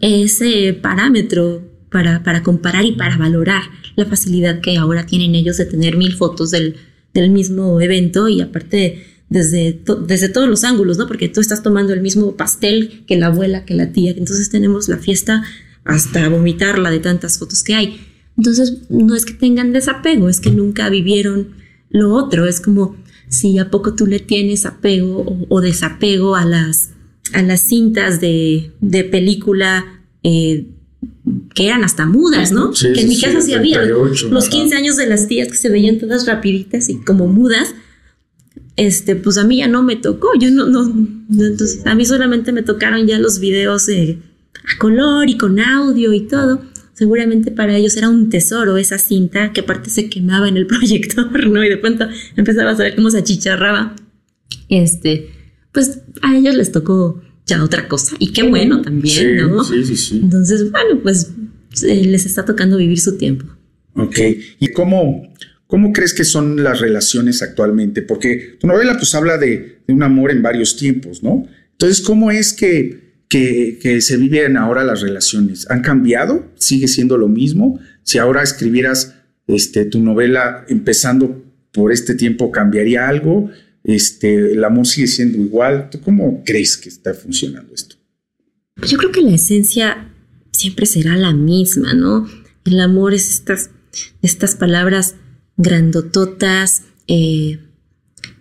ese 0.00 0.74
parámetro 0.74 1.67
para, 1.90 2.22
para, 2.22 2.42
comparar 2.42 2.84
y 2.84 2.92
para 2.92 3.16
valorar 3.16 3.62
la 3.96 4.06
facilidad 4.06 4.60
que 4.60 4.76
ahora 4.76 5.06
tienen 5.06 5.34
ellos 5.34 5.56
de 5.56 5.66
tener 5.66 5.96
mil 5.96 6.14
fotos 6.14 6.50
del, 6.50 6.76
del 7.14 7.30
mismo 7.30 7.80
evento 7.80 8.28
y 8.28 8.40
aparte 8.40 9.04
desde, 9.30 9.80
desde 10.06 10.28
todos 10.28 10.48
los 10.48 10.64
ángulos, 10.64 10.98
¿no? 10.98 11.06
Porque 11.06 11.28
tú 11.28 11.40
estás 11.40 11.62
tomando 11.62 11.92
el 11.92 12.00
mismo 12.00 12.36
pastel 12.36 13.04
que 13.06 13.16
la 13.16 13.26
abuela, 13.26 13.64
que 13.64 13.74
la 13.74 13.92
tía. 13.92 14.12
Entonces 14.16 14.50
tenemos 14.50 14.88
la 14.88 14.98
fiesta 14.98 15.42
hasta 15.84 16.28
vomitarla 16.28 16.90
de 16.90 17.00
tantas 17.00 17.38
fotos 17.38 17.62
que 17.62 17.74
hay. 17.74 18.00
Entonces, 18.36 18.82
no 18.88 19.14
es 19.14 19.24
que 19.24 19.34
tengan 19.34 19.72
desapego, 19.72 20.28
es 20.28 20.40
que 20.40 20.50
nunca 20.50 20.88
vivieron 20.88 21.56
lo 21.90 22.14
otro. 22.14 22.46
Es 22.46 22.60
como 22.60 22.96
si 23.28 23.58
a 23.58 23.70
poco 23.70 23.94
tú 23.94 24.06
le 24.06 24.20
tienes 24.20 24.64
apego 24.64 25.46
o, 25.48 25.60
desapego 25.60 26.36
a 26.36 26.44
las, 26.44 26.90
a 27.34 27.42
las 27.42 27.60
cintas 27.60 28.20
de, 28.20 28.70
de 28.80 29.04
película 29.04 29.84
eh, 30.22 30.68
que 31.54 31.66
eran 31.66 31.84
hasta 31.84 32.06
mudas, 32.06 32.52
¿no? 32.52 32.72
que 32.72 33.00
en 33.00 33.08
mi 33.08 33.20
casa 33.20 33.40
sí, 33.40 33.52
había 33.52 33.82
los 33.84 34.48
15 34.48 34.76
años 34.76 34.96
de 34.96 35.06
las 35.06 35.28
tías 35.28 35.48
que 35.48 35.56
se 35.56 35.68
veían 35.68 35.98
todas 35.98 36.26
rapiditas 36.26 36.88
y 36.88 36.96
como 36.96 37.26
mudas. 37.26 37.74
Este, 38.76 39.16
pues 39.16 39.38
a 39.38 39.44
mí 39.44 39.58
ya 39.58 39.66
no 39.66 39.82
me 39.82 39.96
tocó, 39.96 40.28
yo 40.38 40.50
no, 40.52 40.66
no, 40.66 40.84
entonces 41.30 41.84
a 41.84 41.96
mí 41.96 42.06
solamente 42.06 42.52
me 42.52 42.62
tocaron 42.62 43.08
ya 43.08 43.18
los 43.18 43.40
videos 43.40 43.86
de 43.86 44.18
a 44.72 44.78
color 44.78 45.28
y 45.28 45.36
con 45.36 45.58
audio 45.58 46.12
y 46.12 46.20
todo. 46.28 46.62
Seguramente 46.92 47.50
para 47.50 47.76
ellos 47.76 47.96
era 47.96 48.08
un 48.08 48.28
tesoro 48.28 48.76
esa 48.76 48.98
cinta 48.98 49.52
que 49.52 49.60
aparte 49.60 49.90
se 49.90 50.08
quemaba 50.08 50.48
en 50.48 50.56
el 50.56 50.66
proyector, 50.68 51.46
¿no? 51.48 51.64
Y 51.64 51.68
de 51.68 51.76
pronto 51.76 52.06
empezaba 52.36 52.70
a 52.70 52.74
ver 52.74 52.94
cómo 52.94 53.10
se 53.10 53.18
achicharraba. 53.18 53.96
Este, 54.68 55.30
pues 55.72 56.00
a 56.22 56.36
ellos 56.36 56.54
les 56.54 56.72
tocó 56.72 57.20
ya 57.48 57.64
otra 57.64 57.88
cosa. 57.88 58.14
Y 58.20 58.32
qué 58.32 58.44
bueno 58.44 58.80
también, 58.82 59.38
¿no? 59.38 59.64
Sí, 59.64 59.84
sí, 59.84 59.96
sí. 59.96 60.20
Entonces, 60.22 60.70
bueno, 60.70 61.00
pues 61.02 61.32
les 61.82 62.26
está 62.26 62.44
tocando 62.44 62.76
vivir 62.76 63.00
su 63.00 63.16
tiempo. 63.16 63.44
Ok. 63.94 64.18
¿Y 64.60 64.68
cómo, 64.68 65.34
cómo 65.66 65.92
crees 65.92 66.14
que 66.14 66.22
son 66.22 66.62
las 66.62 66.78
relaciones 66.78 67.42
actualmente? 67.42 68.02
Porque 68.02 68.56
tu 68.60 68.68
novela 68.68 68.96
pues 68.96 69.12
habla 69.16 69.36
de, 69.38 69.80
de 69.84 69.92
un 69.92 70.04
amor 70.04 70.30
en 70.30 70.42
varios 70.42 70.76
tiempos, 70.76 71.24
¿no? 71.24 71.48
Entonces, 71.72 72.00
¿cómo 72.00 72.30
es 72.30 72.52
que 72.52 73.08
que, 73.28 74.00
se 74.00 74.16
viven 74.16 74.56
ahora 74.56 74.84
las 74.84 75.00
relaciones? 75.00 75.70
¿Han 75.70 75.82
cambiado? 75.82 76.50
¿Sigue 76.56 76.88
siendo 76.88 77.16
lo 77.16 77.28
mismo? 77.28 77.78
Si 78.02 78.18
ahora 78.18 78.42
escribieras 78.42 79.14
este, 79.46 79.84
tu 79.84 80.00
novela 80.00 80.64
empezando 80.68 81.44
por 81.72 81.92
este 81.92 82.14
tiempo, 82.14 82.50
¿cambiaría 82.50 83.08
algo? 83.08 83.50
Este, 83.88 84.52
¿El 84.52 84.62
amor 84.62 84.86
sigue 84.86 85.08
siendo 85.08 85.38
igual? 85.38 85.88
¿Tú 85.90 86.00
cómo 86.00 86.44
crees 86.44 86.76
que 86.76 86.88
está 86.88 87.12
funcionando 87.14 87.74
esto? 87.74 87.96
Yo 88.86 88.96
creo 88.98 89.10
que 89.10 89.22
la 89.22 89.34
esencia 89.34 90.12
siempre 90.52 90.86
será 90.86 91.16
la 91.16 91.32
misma, 91.32 91.94
¿no? 91.94 92.28
El 92.64 92.80
amor 92.80 93.14
es 93.14 93.30
estas, 93.30 93.70
estas 94.22 94.54
palabras 94.54 95.16
grandototas 95.56 96.82
eh, 97.08 97.58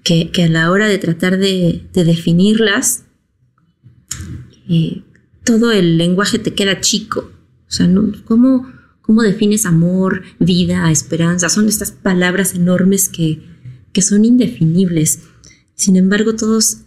que, 0.03 0.29
a 0.43 0.47
la 0.47 0.69
hora 0.69 0.87
de 0.87 0.99
tratar 0.99 1.39
de, 1.39 1.81
de 1.91 2.03
definirlas 2.03 3.05
todo 5.43 5.71
el 5.71 5.97
lenguaje 5.97 6.39
te 6.39 6.53
queda 6.53 6.81
chico. 6.81 7.31
O 7.67 7.71
sea. 7.71 7.89
¿cómo, 8.25 8.71
¿cómo 9.01 9.21
defines 9.21 9.65
amor, 9.65 10.23
vida, 10.39 10.91
esperanza? 10.91 11.49
Son 11.49 11.67
estas 11.67 11.91
palabras 11.91 12.53
enormes 12.53 13.09
que, 13.09 13.41
que 13.93 14.01
son 14.01 14.25
indefinibles. 14.25 15.19
Sin 15.77 15.95
embargo, 15.95 16.35
todos 16.35 16.79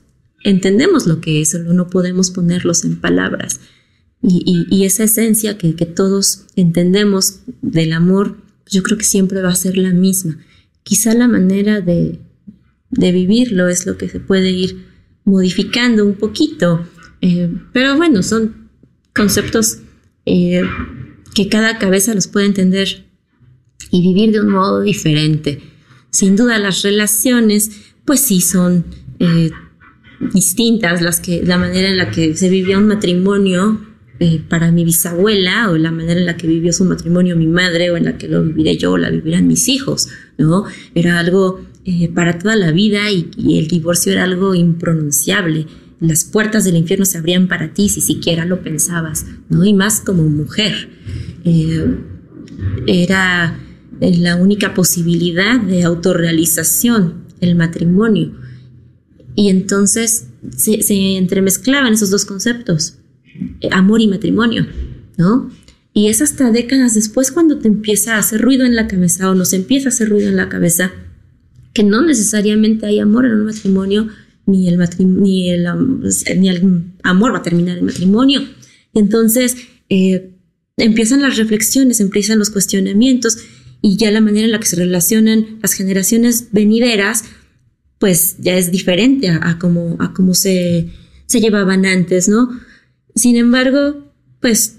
entendemos 0.44 1.06
lo 1.06 1.20
que 1.20 1.40
es, 1.40 1.50
solo 1.50 1.72
no 1.72 1.88
podemos 1.88 2.30
ponerlos 2.30 2.84
en 2.84 3.00
palabras. 3.00 3.60
Y, 4.22 4.84
esa 4.84 5.04
esencia 5.04 5.56
que, 5.56 5.72
todos 5.72 6.44
entendemos 6.54 7.40
del 7.62 7.94
amor, 7.94 8.36
yo 8.66 8.82
creo 8.82 8.98
que 8.98 9.04
siempre 9.04 9.40
va 9.40 9.48
a 9.48 9.56
ser 9.56 9.78
la 9.78 9.92
misma. 9.92 10.38
Quizá 10.82 11.14
la 11.14 11.28
manera 11.28 11.80
de, 11.80 12.18
de 12.90 13.12
vivirlo 13.12 13.68
es 13.68 13.86
lo 13.86 13.96
que 13.96 14.08
se 14.10 14.20
puede 14.20 14.50
ir 14.50 14.84
modificando 15.24 16.04
un 16.04 16.14
poquito. 16.14 16.86
Eh, 17.22 17.50
pero 17.72 17.96
bueno, 17.96 18.22
son 18.22 18.68
conceptos 19.14 19.78
eh, 20.26 20.62
que 21.34 21.48
cada 21.48 21.78
cabeza 21.78 22.12
los 22.14 22.26
puede 22.26 22.46
entender 22.46 23.06
y 23.90 24.02
vivir 24.02 24.32
de 24.32 24.40
un 24.40 24.50
modo 24.50 24.80
diferente. 24.80 25.62
Sin 26.10 26.36
duda 26.36 26.58
las 26.58 26.82
relaciones, 26.82 27.70
pues 28.10 28.22
sí, 28.22 28.40
son 28.40 28.84
eh, 29.20 29.52
distintas 30.34 31.00
las 31.00 31.20
que, 31.20 31.44
la 31.44 31.58
manera 31.58 31.88
en 31.88 31.96
la 31.96 32.10
que 32.10 32.36
se 32.36 32.48
vivía 32.48 32.76
un 32.76 32.88
matrimonio 32.88 33.80
para 34.48 34.72
mi 34.72 34.84
bisabuela 34.84 35.70
o 35.70 35.78
la 35.78 35.92
manera 35.92 36.18
en 36.18 36.26
la 36.26 36.36
que 36.36 36.48
vivió 36.48 36.72
su 36.72 36.84
matrimonio 36.84 37.36
mi 37.36 37.46
madre 37.46 37.92
o 37.92 37.96
en 37.96 38.06
la 38.06 38.18
que 38.18 38.26
lo 38.26 38.42
viviré 38.42 38.76
yo 38.76 38.90
o 38.90 38.98
la 38.98 39.10
vivirán 39.10 39.46
mis 39.46 39.68
hijos, 39.68 40.08
¿no? 40.38 40.64
Era 40.96 41.20
algo 41.20 41.60
para 42.12 42.36
toda 42.36 42.56
la 42.56 42.72
vida 42.72 43.10
y, 43.10 43.30
y 43.38 43.60
el 43.60 43.68
divorcio 43.68 44.10
era 44.10 44.24
algo 44.24 44.56
impronunciable 44.56 45.68
las 46.00 46.24
puertas 46.24 46.64
del 46.64 46.76
infierno 46.76 47.04
se 47.04 47.18
abrían 47.18 47.46
para 47.46 47.74
ti 47.74 47.88
si 47.88 48.00
siquiera 48.00 48.44
lo 48.44 48.62
pensabas, 48.62 49.26
¿no? 49.50 49.64
Y 49.64 49.72
más 49.72 50.00
como 50.00 50.24
mujer. 50.24 50.88
Eh, 51.44 51.96
era 52.86 53.56
la 54.00 54.36
única 54.36 54.74
posibilidad 54.74 55.60
de 55.60 55.84
autorrealización, 55.84 57.29
el 57.40 57.54
matrimonio. 57.56 58.32
Y 59.34 59.48
entonces 59.48 60.26
se, 60.56 61.16
entremezclaban 61.16 61.92
esos 61.92 62.10
dos 62.10 62.24
conceptos, 62.24 62.98
eh, 63.60 63.68
amor 63.72 64.00
y 64.00 64.08
matrimonio, 64.08 64.66
¿no? 65.16 65.50
Y 65.92 66.08
es 66.08 66.22
hasta 66.22 66.50
décadas 66.52 66.94
después 66.94 67.32
cuando 67.32 67.58
te 67.58 67.68
empieza 67.68 68.14
a 68.14 68.18
hacer 68.18 68.40
ruido 68.40 68.64
en 68.64 68.76
la 68.76 68.86
cabeza 68.86 69.30
o 69.30 69.34
nos 69.34 69.52
empieza 69.52 69.88
a 69.88 69.92
hacer 69.92 70.08
ruido 70.08 70.28
en 70.28 70.36
la 70.36 70.48
cabeza 70.48 70.92
que 71.72 71.82
no 71.82 72.02
necesariamente 72.02 72.86
hay 72.86 73.00
amor 73.00 73.26
en 73.26 73.32
un 73.32 73.46
matrimonio 73.46 74.08
ni 74.46 74.68
el, 74.68 74.78
ni 74.98 75.50
el, 75.50 75.66
ni 76.36 76.48
el 76.48 76.84
amor 77.02 77.32
va 77.32 77.38
a 77.38 77.42
terminar 77.42 77.78
el 77.78 77.84
matrimonio. 77.84 78.42
Entonces, 78.94 79.56
eh, 79.88 80.32
empiezan 80.76 81.22
las 81.22 81.36
reflexiones, 81.36 82.00
empiezan 82.00 82.38
los 82.38 82.50
cuestionamientos 82.50 83.38
y 83.82 83.96
ya 83.96 84.10
la 84.10 84.20
manera 84.20 84.46
en 84.46 84.52
la 84.52 84.60
que 84.60 84.66
se 84.66 84.76
relacionan 84.76 85.58
las 85.62 85.72
generaciones 85.74 86.48
venideras, 86.52 87.24
pues 87.98 88.36
ya 88.38 88.56
es 88.56 88.70
diferente 88.70 89.28
a, 89.28 89.58
cómo, 89.58 89.96
a 90.00 90.12
cómo 90.12 90.34
se, 90.34 90.88
se 91.26 91.40
llevaban 91.40 91.86
antes, 91.86 92.28
¿no? 92.28 92.48
Sin 93.14 93.36
embargo, 93.36 94.12
pues, 94.40 94.78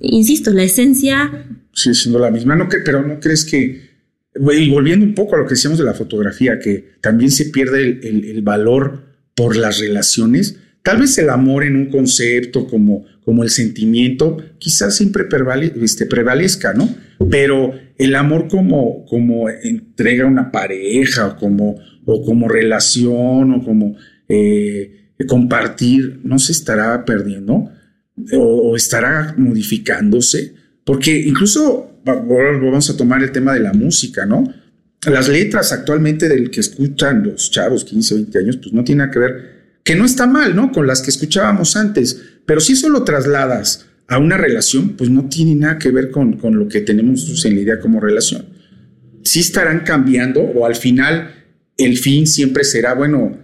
insisto, 0.00 0.52
la 0.52 0.62
esencia... 0.62 1.46
Sí, 1.72 1.94
siendo 1.94 2.18
la 2.18 2.30
misma, 2.30 2.54
no 2.56 2.68
que, 2.68 2.78
pero 2.78 3.06
¿no 3.06 3.18
crees 3.20 3.44
que 3.44 3.94
y 4.36 4.70
volviendo 4.70 5.06
un 5.06 5.14
poco 5.14 5.36
a 5.36 5.38
lo 5.38 5.44
que 5.44 5.54
decíamos 5.54 5.78
de 5.78 5.84
la 5.84 5.94
fotografía, 5.94 6.58
que 6.58 6.94
también 7.00 7.30
se 7.30 7.46
pierde 7.46 8.00
el, 8.02 8.42
valor 8.42 9.04
por 9.34 9.56
las 9.56 9.78
relaciones. 9.78 10.56
Tal 10.84 10.98
vez 10.98 11.16
el 11.16 11.30
amor 11.30 11.64
en 11.64 11.76
un 11.76 11.86
concepto 11.86 12.66
como, 12.66 13.06
como 13.24 13.42
el 13.42 13.48
sentimiento, 13.48 14.36
quizás 14.58 14.94
siempre 14.94 15.24
este, 15.80 16.04
prevalezca, 16.04 16.74
¿no? 16.74 16.94
Pero 17.30 17.72
el 17.96 18.14
amor 18.14 18.48
como, 18.48 19.06
como 19.06 19.48
entrega 19.48 20.26
una 20.26 20.52
pareja 20.52 21.28
o 21.28 21.36
como, 21.38 21.76
o 22.04 22.22
como 22.26 22.48
relación 22.48 23.54
o 23.54 23.64
como 23.64 23.96
eh, 24.28 25.12
compartir, 25.26 26.20
no 26.22 26.38
se 26.38 26.52
estará 26.52 27.02
perdiendo 27.06 27.70
o 28.36 28.76
estará 28.76 29.34
modificándose. 29.38 30.52
Porque 30.84 31.18
incluso 31.18 31.98
vamos 32.04 32.90
a 32.90 32.96
tomar 32.98 33.22
el 33.22 33.32
tema 33.32 33.54
de 33.54 33.60
la 33.60 33.72
música, 33.72 34.26
¿no? 34.26 34.44
Las 35.10 35.30
letras 35.30 35.72
actualmente 35.72 36.28
del 36.28 36.50
que 36.50 36.60
escuchan 36.60 37.24
los 37.24 37.50
chavos 37.50 37.86
15, 37.86 38.16
20 38.16 38.38
años, 38.38 38.56
pues 38.58 38.74
no 38.74 38.84
tiene 38.84 38.98
nada 38.98 39.10
que 39.10 39.18
ver, 39.18 39.53
que 39.84 39.94
no 39.94 40.04
está 40.04 40.26
mal, 40.26 40.56
¿no? 40.56 40.72
Con 40.72 40.86
las 40.86 41.02
que 41.02 41.10
escuchábamos 41.10 41.76
antes, 41.76 42.20
pero 42.46 42.60
si 42.60 42.72
eso 42.72 42.88
lo 42.88 43.04
trasladas 43.04 43.86
a 44.08 44.18
una 44.18 44.36
relación, 44.36 44.96
pues 44.96 45.10
no 45.10 45.28
tiene 45.28 45.54
nada 45.54 45.78
que 45.78 45.90
ver 45.90 46.10
con, 46.10 46.38
con 46.38 46.58
lo 46.58 46.68
que 46.68 46.80
tenemos 46.80 47.44
en 47.44 47.54
la 47.54 47.60
idea 47.60 47.80
como 47.80 48.00
relación. 48.00 48.46
Sí 49.22 49.40
estarán 49.40 49.80
cambiando 49.80 50.40
o 50.40 50.66
al 50.66 50.74
final 50.74 51.30
el 51.76 51.98
fin 51.98 52.26
siempre 52.26 52.64
será, 52.64 52.94
bueno, 52.94 53.38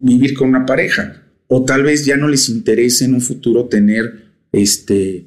vivir 0.00 0.34
con 0.34 0.48
una 0.48 0.64
pareja 0.64 1.22
o 1.48 1.64
tal 1.64 1.82
vez 1.82 2.04
ya 2.04 2.16
no 2.16 2.28
les 2.28 2.48
interese 2.48 3.04
en 3.04 3.14
un 3.14 3.20
futuro 3.20 3.66
tener 3.66 4.28
este, 4.52 5.26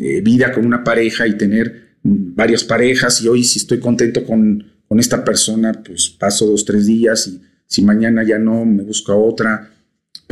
eh, 0.00 0.20
vida 0.22 0.52
con 0.52 0.66
una 0.66 0.84
pareja 0.84 1.26
y 1.26 1.36
tener 1.36 1.96
varias 2.02 2.64
parejas 2.64 3.22
y 3.22 3.28
hoy 3.28 3.44
si 3.44 3.58
estoy 3.58 3.78
contento 3.78 4.24
con, 4.24 4.64
con 4.86 5.00
esta 5.00 5.24
persona, 5.24 5.72
pues 5.72 6.10
paso 6.10 6.46
dos, 6.46 6.64
tres 6.64 6.86
días 6.86 7.26
y 7.28 7.40
si 7.66 7.82
mañana 7.82 8.22
ya 8.22 8.38
no, 8.38 8.64
me 8.64 8.82
busco 8.82 9.12
a 9.12 9.16
otra. 9.16 9.71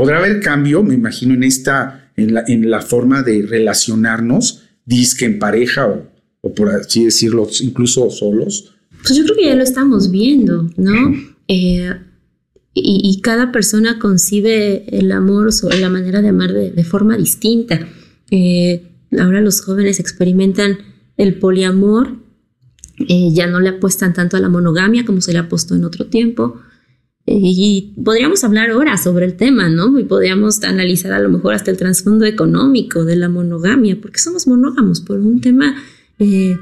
Podrá 0.00 0.16
haber 0.16 0.40
cambio, 0.40 0.82
me 0.82 0.94
imagino, 0.94 1.34
en 1.34 1.42
esta, 1.42 2.10
en 2.16 2.32
la, 2.32 2.42
en 2.46 2.70
la 2.70 2.80
forma 2.80 3.22
de 3.22 3.42
relacionarnos, 3.42 4.62
disque 4.86 5.26
en 5.26 5.38
pareja 5.38 5.86
o, 5.86 6.06
o 6.40 6.54
por 6.54 6.70
así 6.70 7.04
decirlo, 7.04 7.46
incluso 7.60 8.08
solos. 8.08 8.72
Pues 9.02 9.14
yo 9.14 9.24
creo 9.24 9.36
que 9.36 9.44
ya 9.44 9.54
lo 9.54 9.62
estamos 9.62 10.10
viendo, 10.10 10.70
¿no? 10.78 11.14
Eh, 11.48 11.94
y, 12.72 13.00
y, 13.04 13.20
cada 13.20 13.52
persona 13.52 13.98
concibe 13.98 14.86
el 14.96 15.12
amor 15.12 15.50
o 15.62 15.68
la 15.68 15.90
manera 15.90 16.22
de 16.22 16.28
amar 16.28 16.54
de, 16.54 16.70
de 16.70 16.84
forma 16.84 17.18
distinta. 17.18 17.86
Eh, 18.30 18.86
ahora 19.18 19.42
los 19.42 19.60
jóvenes 19.60 20.00
experimentan 20.00 20.78
el 21.18 21.34
poliamor, 21.34 22.16
eh, 23.06 23.30
ya 23.34 23.46
no 23.46 23.60
le 23.60 23.68
apuestan 23.68 24.14
tanto 24.14 24.38
a 24.38 24.40
la 24.40 24.48
monogamia 24.48 25.04
como 25.04 25.20
se 25.20 25.34
le 25.34 25.40
apostó 25.40 25.74
en 25.74 25.84
otro 25.84 26.06
tiempo. 26.06 26.58
Eh, 27.30 27.38
y 27.38 27.94
podríamos 28.04 28.42
hablar 28.42 28.70
ahora 28.70 28.98
sobre 28.98 29.24
el 29.24 29.36
tema, 29.36 29.68
¿no? 29.68 29.96
Y 30.00 30.02
podríamos 30.02 30.64
analizar 30.64 31.12
a 31.12 31.20
lo 31.20 31.28
mejor 31.28 31.54
hasta 31.54 31.70
el 31.70 31.76
trasfondo 31.76 32.24
económico 32.24 33.04
de 33.04 33.14
la 33.14 33.28
monogamia, 33.28 34.00
porque 34.00 34.18
somos 34.18 34.48
monógamos 34.48 35.00
por 35.00 35.20
un 35.20 35.40
tema 35.40 35.76
eh, 36.18 36.56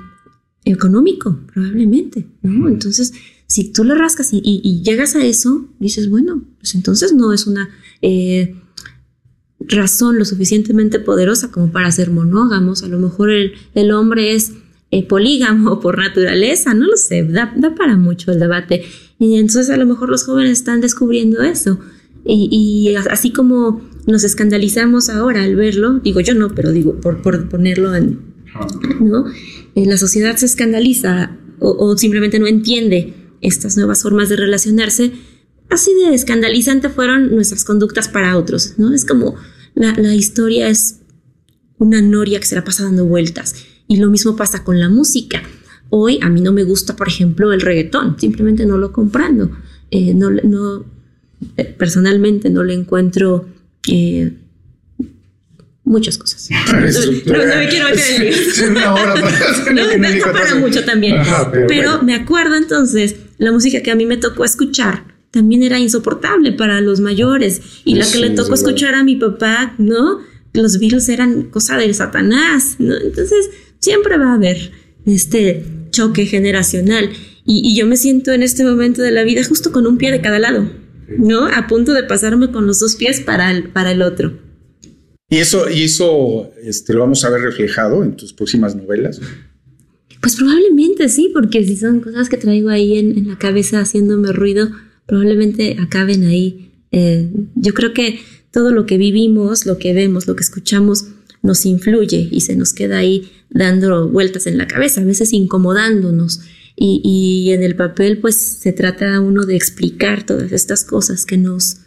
económico, 0.66 1.40
probablemente, 1.54 2.26
¿no? 2.42 2.68
Entonces, 2.68 3.14
si 3.46 3.72
tú 3.72 3.82
le 3.82 3.94
rascas 3.94 4.28
y, 4.30 4.82
llegas 4.84 5.16
a 5.16 5.24
eso, 5.24 5.66
dices, 5.78 6.10
bueno, 6.10 6.44
pues 6.58 6.74
entonces 6.74 7.14
no 7.14 7.32
es 7.32 7.46
una 7.46 7.70
razón 9.60 10.18
lo 10.18 10.26
suficientemente 10.26 11.00
poderosa 11.00 11.50
como 11.50 11.72
para 11.72 11.90
ser 11.92 12.10
monógamos. 12.10 12.82
A 12.82 12.88
lo 12.88 12.98
mejor 12.98 13.30
el, 13.30 13.52
el 13.74 13.90
hombre 13.90 14.34
es 14.34 14.52
eh, 14.90 15.06
polígamo 15.06 15.80
por 15.80 15.98
naturaleza, 15.98 16.74
no 16.74 16.86
lo 16.86 16.96
sé, 16.96 17.24
da, 17.24 17.54
para 17.76 17.96
mucho 17.96 18.32
el 18.32 18.40
debate. 18.40 18.84
Y 19.18 19.36
entonces 19.36 19.70
a 19.70 19.76
lo 19.76 19.86
mejor 19.86 20.08
los 20.08 20.24
jóvenes 20.24 20.52
están 20.52 20.80
descubriendo 20.80 21.42
eso. 21.42 21.78
Y, 22.24 22.94
así 23.10 23.32
como 23.32 23.80
nos 24.06 24.24
escandalizamos 24.24 25.08
ahora 25.08 25.44
al 25.44 25.56
verlo, 25.56 26.00
digo 26.00 26.20
yo 26.20 26.34
no, 26.34 26.54
pero 26.54 26.72
digo 26.72 27.00
por, 27.00 27.22
ponerlo 27.48 27.94
en... 27.94 28.20
¿no? 29.00 29.26
Eh, 29.74 29.86
la 29.86 29.96
sociedad 29.96 30.36
se 30.36 30.46
escandaliza 30.46 31.36
o, 31.58 31.70
o 31.70 31.96
simplemente 31.96 32.38
no 32.38 32.46
entiende 32.46 33.14
estas 33.40 33.76
nuevas 33.76 34.02
formas 34.02 34.28
de 34.28 34.36
relacionarse 34.36 35.12
así 35.70 35.92
de 35.94 36.14
escandalizante 36.14 36.88
fueron 36.88 37.34
nuestras 37.34 37.64
conductas 37.64 38.08
para 38.08 38.36
otros, 38.36 38.74
¿no? 38.78 38.94
Es 38.94 39.04
como 39.04 39.36
la, 39.74 39.92
la, 39.94 40.14
historia 40.14 40.68
es 40.68 41.00
una 41.78 42.00
noria 42.00 42.40
que 42.40 42.46
se 42.46 42.54
la 42.54 42.64
pasa 42.64 42.84
dando 42.84 43.04
vueltas. 43.04 43.54
Y 43.88 43.96
lo 43.96 44.10
mismo 44.10 44.36
pasa 44.36 44.62
con 44.62 44.78
la 44.78 44.88
música. 44.88 45.42
Hoy 45.90 46.20
a 46.22 46.28
mí 46.28 46.40
no 46.40 46.52
me 46.52 46.64
gusta, 46.64 46.94
por 46.94 47.08
ejemplo, 47.08 47.52
el 47.52 47.62
reggaetón, 47.62 48.20
simplemente 48.20 48.66
no 48.66 48.76
lo 48.76 48.92
comprando. 48.92 49.50
Eh, 49.90 50.12
no, 50.14 50.30
no, 50.30 50.84
eh, 51.56 51.64
personalmente 51.64 52.50
no 52.50 52.62
le 52.62 52.74
encuentro 52.74 53.48
eh, 53.90 54.32
muchas 55.84 56.18
cosas. 56.18 56.48
no, 56.66 56.76
me 56.76 57.68
quiero 57.68 57.88
meter 57.88 58.22
en 58.22 58.74
no, 59.74 59.98
me 59.98 60.20
para 60.20 60.54
mucho 60.56 60.84
también. 60.84 61.16
pero 61.66 62.02
me 62.02 62.14
acuerdo 62.14 62.54
entonces, 62.54 63.16
la 63.38 63.50
música 63.50 63.82
que 63.82 63.90
a 63.90 63.94
mí 63.94 64.04
me 64.04 64.18
tocó 64.18 64.44
escuchar 64.44 65.04
también 65.30 65.62
era 65.62 65.78
insoportable 65.78 66.52
para 66.52 66.80
los 66.80 67.00
mayores. 67.00 67.60
Y 67.84 67.94
la 67.94 68.10
que 68.10 68.18
le 68.18 68.30
tocó 68.30 68.54
escuchar 68.54 68.94
a 68.94 69.04
mi 69.04 69.16
papá, 69.16 69.74
¿no? 69.78 70.20
Los 70.52 70.78
virus 70.78 71.08
eran 71.08 71.44
cosa 71.44 71.76
del 71.76 71.94
Satanás, 71.94 72.76
¿no? 72.78 72.96
Entonces, 72.96 73.50
siempre 73.80 74.18
va 74.18 74.32
a 74.32 74.34
haber 74.34 74.72
este 75.06 75.64
choque 75.90 76.26
generacional. 76.26 77.10
Y, 77.44 77.74
yo 77.74 77.86
me 77.86 77.96
siento 77.96 78.32
en 78.32 78.42
este 78.42 78.64
momento 78.64 79.02
de 79.02 79.10
la 79.10 79.24
vida 79.24 79.42
justo 79.42 79.72
con 79.72 79.86
un 79.86 79.96
pie 79.96 80.12
de 80.12 80.20
cada 80.20 80.38
lado, 80.38 80.70
¿no? 81.16 81.46
A 81.46 81.66
punto 81.66 81.94
de 81.94 82.02
pasarme 82.02 82.50
con 82.52 82.66
los 82.66 82.80
dos 82.80 82.96
pies 82.96 83.20
para 83.20 83.50
el, 83.50 83.70
para 83.70 83.92
el 83.92 84.02
otro. 84.02 84.38
¿Y 85.30 85.38
eso, 85.38 85.68
y 85.70 85.84
eso 85.84 86.50
este, 86.62 86.92
lo 86.92 87.00
vamos 87.00 87.24
a 87.24 87.30
ver 87.30 87.40
reflejado 87.40 88.04
en 88.04 88.16
tus 88.16 88.32
próximas 88.32 88.76
novelas? 88.76 89.20
Pues 90.20 90.36
probablemente 90.36 91.08
sí, 91.08 91.30
porque 91.32 91.64
si 91.64 91.76
son 91.76 92.00
cosas 92.00 92.28
que 92.28 92.36
traigo 92.36 92.68
ahí 92.68 92.98
en, 92.98 93.16
en 93.16 93.28
la 93.28 93.38
cabeza 93.38 93.80
haciéndome 93.80 94.32
ruido, 94.32 94.70
probablemente 95.06 95.76
acaben 95.80 96.24
ahí. 96.26 96.70
Eh, 96.92 97.30
yo 97.54 97.72
creo 97.72 97.94
que 97.94 98.20
todo 98.50 98.72
lo 98.72 98.86
que 98.86 98.98
vivimos, 98.98 99.66
lo 99.66 99.78
que 99.78 99.94
vemos, 99.94 100.26
lo 100.26 100.36
que 100.36 100.42
escuchamos, 100.42 101.06
nos 101.42 101.64
influye 101.66 102.28
y 102.30 102.40
se 102.42 102.56
nos 102.56 102.72
queda 102.72 102.98
ahí 102.98 103.30
dando 103.50 104.08
vueltas 104.08 104.46
en 104.46 104.58
la 104.58 104.66
cabeza, 104.66 105.00
a 105.00 105.04
veces 105.04 105.32
incomodándonos. 105.32 106.40
Y, 106.76 107.00
y 107.04 107.52
en 107.52 107.62
el 107.62 107.74
papel, 107.74 108.18
pues 108.18 108.36
se 108.36 108.72
trata 108.72 109.20
uno 109.20 109.44
de 109.44 109.56
explicar 109.56 110.24
todas 110.24 110.52
estas 110.52 110.84
cosas 110.84 111.24
que 111.24 111.36
nos, 111.36 111.78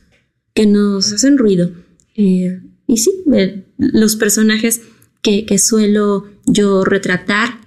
que 0.54 0.66
nos 0.66 1.14
hacen 1.14 1.38
ruido. 1.38 1.72
Eh, 2.16 2.60
y 2.88 2.98
sí, 2.98 3.24
eh, 3.34 3.64
los 3.78 4.18
personajes 4.18 4.82
que, 5.22 5.46
que, 5.46 5.58
suelo 5.60 6.26
yo 6.46 6.84
retratar 6.84 7.62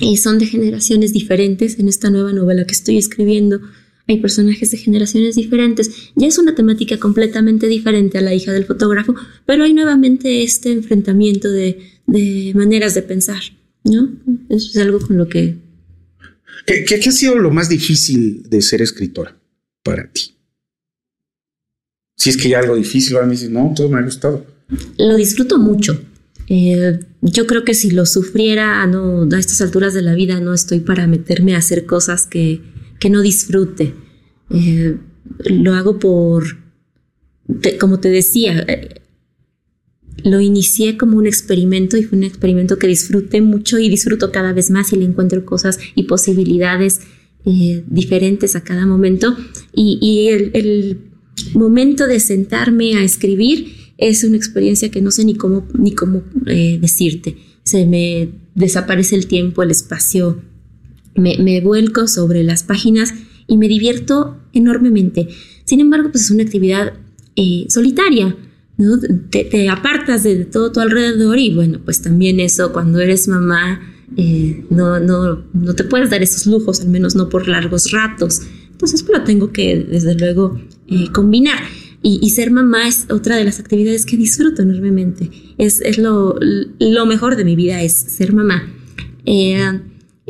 eh, 0.00 0.16
son 0.16 0.38
de 0.38 0.46
generaciones 0.46 1.12
diferentes 1.12 1.78
en 1.78 1.88
esta 1.88 2.10
nueva 2.10 2.32
novela 2.32 2.64
que 2.64 2.74
estoy 2.74 2.96
escribiendo 2.96 3.60
hay 4.06 4.20
personajes 4.20 4.70
de 4.70 4.78
generaciones 4.78 5.36
diferentes. 5.36 6.10
Ya 6.16 6.26
es 6.26 6.38
una 6.38 6.54
temática 6.54 6.98
completamente 6.98 7.66
diferente 7.68 8.18
a 8.18 8.20
la 8.20 8.34
hija 8.34 8.52
del 8.52 8.64
fotógrafo, 8.64 9.14
pero 9.46 9.64
hay 9.64 9.72
nuevamente 9.72 10.42
este 10.42 10.72
enfrentamiento 10.72 11.50
de, 11.50 11.78
maneras 12.54 12.94
de 12.94 13.02
pensar, 13.02 13.40
¿no? 13.84 14.10
Eso 14.48 14.70
es 14.70 14.76
algo 14.78 14.98
con 15.00 15.16
lo 15.16 15.28
que... 15.28 15.56
¿Qué, 16.66 16.84
qué, 16.84 16.96
ha 16.96 17.12
sido 17.12 17.36
lo 17.36 17.50
más 17.50 17.68
difícil 17.68 18.42
de 18.48 18.62
ser 18.62 18.82
escritora 18.82 19.40
para 19.82 20.10
ti? 20.10 20.36
Si 22.16 22.30
es 22.30 22.36
que 22.36 22.48
hay 22.48 22.54
algo 22.54 22.76
difícil, 22.76 23.14
ahora 23.14 23.26
me 23.26 23.32
dices, 23.32 23.50
no, 23.50 23.72
todo 23.74 23.88
me 23.88 23.98
ha 23.98 24.02
gustado. 24.02 24.44
Lo 24.98 25.16
disfruto 25.16 25.58
mucho. 25.58 26.00
Eh, 26.48 26.98
yo 27.22 27.46
creo 27.46 27.64
que 27.64 27.74
si 27.74 27.90
lo 27.92 28.06
sufriera 28.06 28.84
no, 28.86 29.22
a 29.32 29.38
estas 29.38 29.60
alturas 29.60 29.94
de 29.94 30.02
la 30.02 30.14
vida, 30.14 30.40
no 30.40 30.52
estoy 30.52 30.80
para 30.80 31.06
meterme 31.06 31.54
a 31.54 31.58
hacer 31.58 31.86
cosas 31.86 32.26
que, 32.26 32.60
que 33.00 33.10
no 33.10 33.22
disfrute. 33.22 33.94
Eh, 34.50 34.96
lo 35.46 35.74
hago 35.74 35.98
por, 35.98 36.44
como 37.80 37.98
te 37.98 38.10
decía, 38.10 38.64
eh, 38.68 39.00
lo 40.22 40.40
inicié 40.40 40.96
como 40.96 41.16
un 41.16 41.26
experimento 41.26 41.96
y 41.96 42.04
fue 42.04 42.18
un 42.18 42.24
experimento 42.24 42.78
que 42.78 42.86
disfruté 42.86 43.40
mucho 43.40 43.78
y 43.78 43.88
disfruto 43.88 44.30
cada 44.30 44.52
vez 44.52 44.70
más 44.70 44.92
y 44.92 44.96
le 44.96 45.06
encuentro 45.06 45.44
cosas 45.44 45.78
y 45.94 46.04
posibilidades 46.04 47.00
eh, 47.46 47.82
diferentes 47.88 48.54
a 48.54 48.62
cada 48.62 48.86
momento. 48.86 49.34
Y, 49.74 50.28
el, 50.28 51.06
momento 51.54 52.06
de 52.06 52.20
sentarme 52.20 52.96
a 52.96 53.02
escribir 53.02 53.92
es 53.96 54.24
una 54.24 54.36
experiencia 54.36 54.90
que 54.90 55.00
no 55.00 55.10
sé 55.10 55.24
ni 55.24 55.34
cómo, 55.34 55.66
ni 55.72 55.92
cómo 55.94 56.22
decirte. 56.44 57.38
Se 57.62 57.86
me 57.86 58.28
desaparece 58.54 59.16
el 59.16 59.26
tiempo, 59.26 59.62
el 59.62 59.70
espacio, 59.70 60.42
me, 61.14 61.60
vuelco 61.60 62.06
sobre 62.06 62.42
las 62.42 62.62
páginas 62.62 63.14
y 63.46 63.56
me 63.56 63.68
divierto 63.68 64.38
enormemente. 64.52 65.28
Sin 65.64 65.80
embargo, 65.80 66.10
pues 66.10 66.24
es 66.24 66.30
una 66.30 66.42
actividad 66.42 66.94
eh, 67.36 67.66
solitaria. 67.68 68.36
Te, 69.30 69.68
apartas 69.68 70.22
de 70.22 70.44
todo 70.46 70.72
tu 70.72 70.80
alrededor 70.80 71.38
y 71.38 71.54
bueno, 71.54 71.80
pues 71.84 72.00
también 72.00 72.40
eso 72.40 72.72
cuando 72.72 73.00
eres 73.00 73.28
mamá 73.28 73.80
eh, 74.16 74.64
no, 74.70 74.98
no, 75.00 75.44
no 75.52 75.74
te 75.74 75.84
puedes 75.84 76.10
dar 76.10 76.22
esos 76.22 76.46
lujos, 76.46 76.80
al 76.80 76.88
menos 76.88 77.14
no 77.14 77.28
por 77.28 77.46
largos 77.46 77.90
ratos. 77.90 78.42
Entonces, 78.70 79.02
pues 79.02 79.18
lo 79.18 79.24
tengo 79.24 79.52
que 79.52 79.76
desde 79.76 80.14
luego 80.14 80.58
eh, 80.88 81.10
combinar. 81.12 81.58
Y, 82.02 82.30
ser 82.30 82.50
mamá 82.50 82.88
es 82.88 83.06
otra 83.10 83.36
de 83.36 83.44
las 83.44 83.60
actividades 83.60 84.06
que 84.06 84.16
disfruto 84.16 84.62
enormemente. 84.62 85.30
Es, 85.58 85.82
es 85.82 85.98
lo, 85.98 86.34
lo, 86.78 87.04
mejor 87.04 87.36
de 87.36 87.44
mi 87.44 87.56
vida, 87.56 87.82
es 87.82 87.92
ser 87.92 88.32
mamá. 88.32 88.72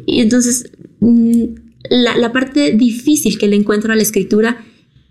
Y 0.07 0.21
entonces 0.21 0.71
Mm, 1.01 1.55
la, 1.89 2.33
parte 2.33 2.73
difícil 2.73 3.39
que 3.39 3.49
le 3.49 3.57
encuentro 3.57 3.93
a 3.93 3.97
la 3.97 4.03
escritura 4.03 4.65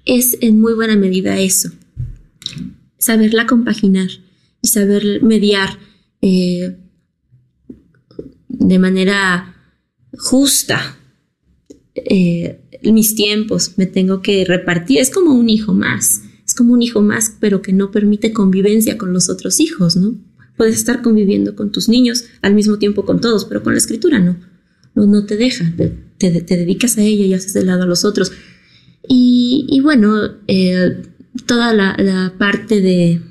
es 0.05 0.37
en 0.41 0.61
muy 0.61 0.73
buena 0.73 0.95
medida 0.95 1.39
eso, 1.39 1.71
saberla 2.97 3.47
compaginar 3.47 4.07
y 4.61 4.67
saber 4.67 5.23
mediar 5.23 5.79
eh, 6.21 6.77
de 8.47 8.79
manera 8.79 9.55
justa 10.17 10.97
eh, 11.95 12.61
mis 12.83 13.15
tiempos, 13.15 13.73
me 13.77 13.87
tengo 13.87 14.21
que 14.21 14.45
repartir, 14.45 14.99
es 14.99 15.09
como 15.09 15.33
un 15.33 15.49
hijo 15.49 15.73
más, 15.73 16.21
es 16.45 16.53
como 16.53 16.73
un 16.73 16.81
hijo 16.81 17.01
más, 17.01 17.35
pero 17.39 17.61
que 17.61 17.73
no 17.73 17.91
permite 17.91 18.31
convivencia 18.31 18.97
con 18.97 19.11
los 19.11 19.27
otros 19.29 19.59
hijos, 19.59 19.95
¿no? 19.95 20.15
Puedes 20.55 20.75
estar 20.75 21.01
conviviendo 21.01 21.55
con 21.55 21.71
tus 21.71 21.89
niños 21.89 22.25
al 22.41 22.53
mismo 22.53 22.77
tiempo 22.77 23.05
con 23.05 23.21
todos, 23.21 23.45
pero 23.45 23.63
con 23.63 23.73
la 23.73 23.79
escritura 23.79 24.19
no 24.19 24.37
no, 24.95 25.25
te 25.25 25.37
deja, 25.37 25.71
te, 26.17 26.31
dedicas 26.31 26.97
a 26.97 27.01
ella 27.01 27.25
y 27.25 27.33
haces 27.33 27.53
de 27.53 27.63
lado 27.63 27.83
a 27.83 27.87
los 27.87 28.05
otros. 28.05 28.31
Y, 29.07 29.79
bueno, 29.81 30.15
eh, 30.47 31.03
toda 31.45 31.73
la, 31.73 32.33
parte 32.37 32.81
de, 32.81 33.21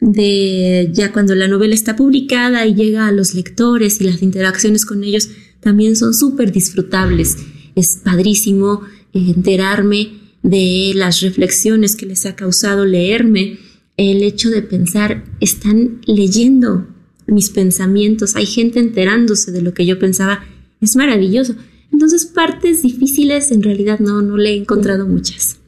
de 0.00 0.90
ya 0.92 1.12
cuando 1.12 1.34
la 1.34 1.48
novela 1.48 1.74
está 1.74 1.96
publicada 1.96 2.66
y 2.66 2.74
llega 2.74 3.06
a 3.06 3.12
los 3.12 3.34
lectores 3.34 4.00
y 4.00 4.04
las 4.04 4.22
interacciones 4.22 4.86
con 4.86 5.04
ellos 5.04 5.28
también 5.60 5.96
son 5.96 6.14
súper 6.14 6.52
disfrutables. 6.52 7.36
Es 7.74 8.00
padrísimo 8.04 8.82
enterarme 9.12 10.24
de 10.42 10.92
las 10.94 11.22
reflexiones 11.22 11.96
que 11.96 12.06
les 12.06 12.26
ha 12.26 12.36
causado 12.36 12.84
leerme, 12.84 13.58
el 13.96 14.22
hecho 14.22 14.50
de 14.50 14.62
pensar, 14.62 15.24
están 15.40 16.00
leyendo 16.06 16.86
mis 17.26 17.48
pensamientos, 17.50 18.36
hay 18.36 18.46
gente 18.46 18.78
enterándose 18.78 19.52
de 19.52 19.62
lo 19.62 19.72
que 19.72 19.86
yo 19.86 19.98
pensaba 19.98 20.44
es 20.84 20.96
maravilloso. 20.96 21.56
Entonces, 21.92 22.26
partes 22.26 22.82
difíciles 22.82 23.52
en 23.52 23.62
realidad 23.62 24.00
no, 24.00 24.22
no 24.22 24.36
le 24.36 24.50
he 24.50 24.56
encontrado 24.56 25.06
muchas. 25.06 25.58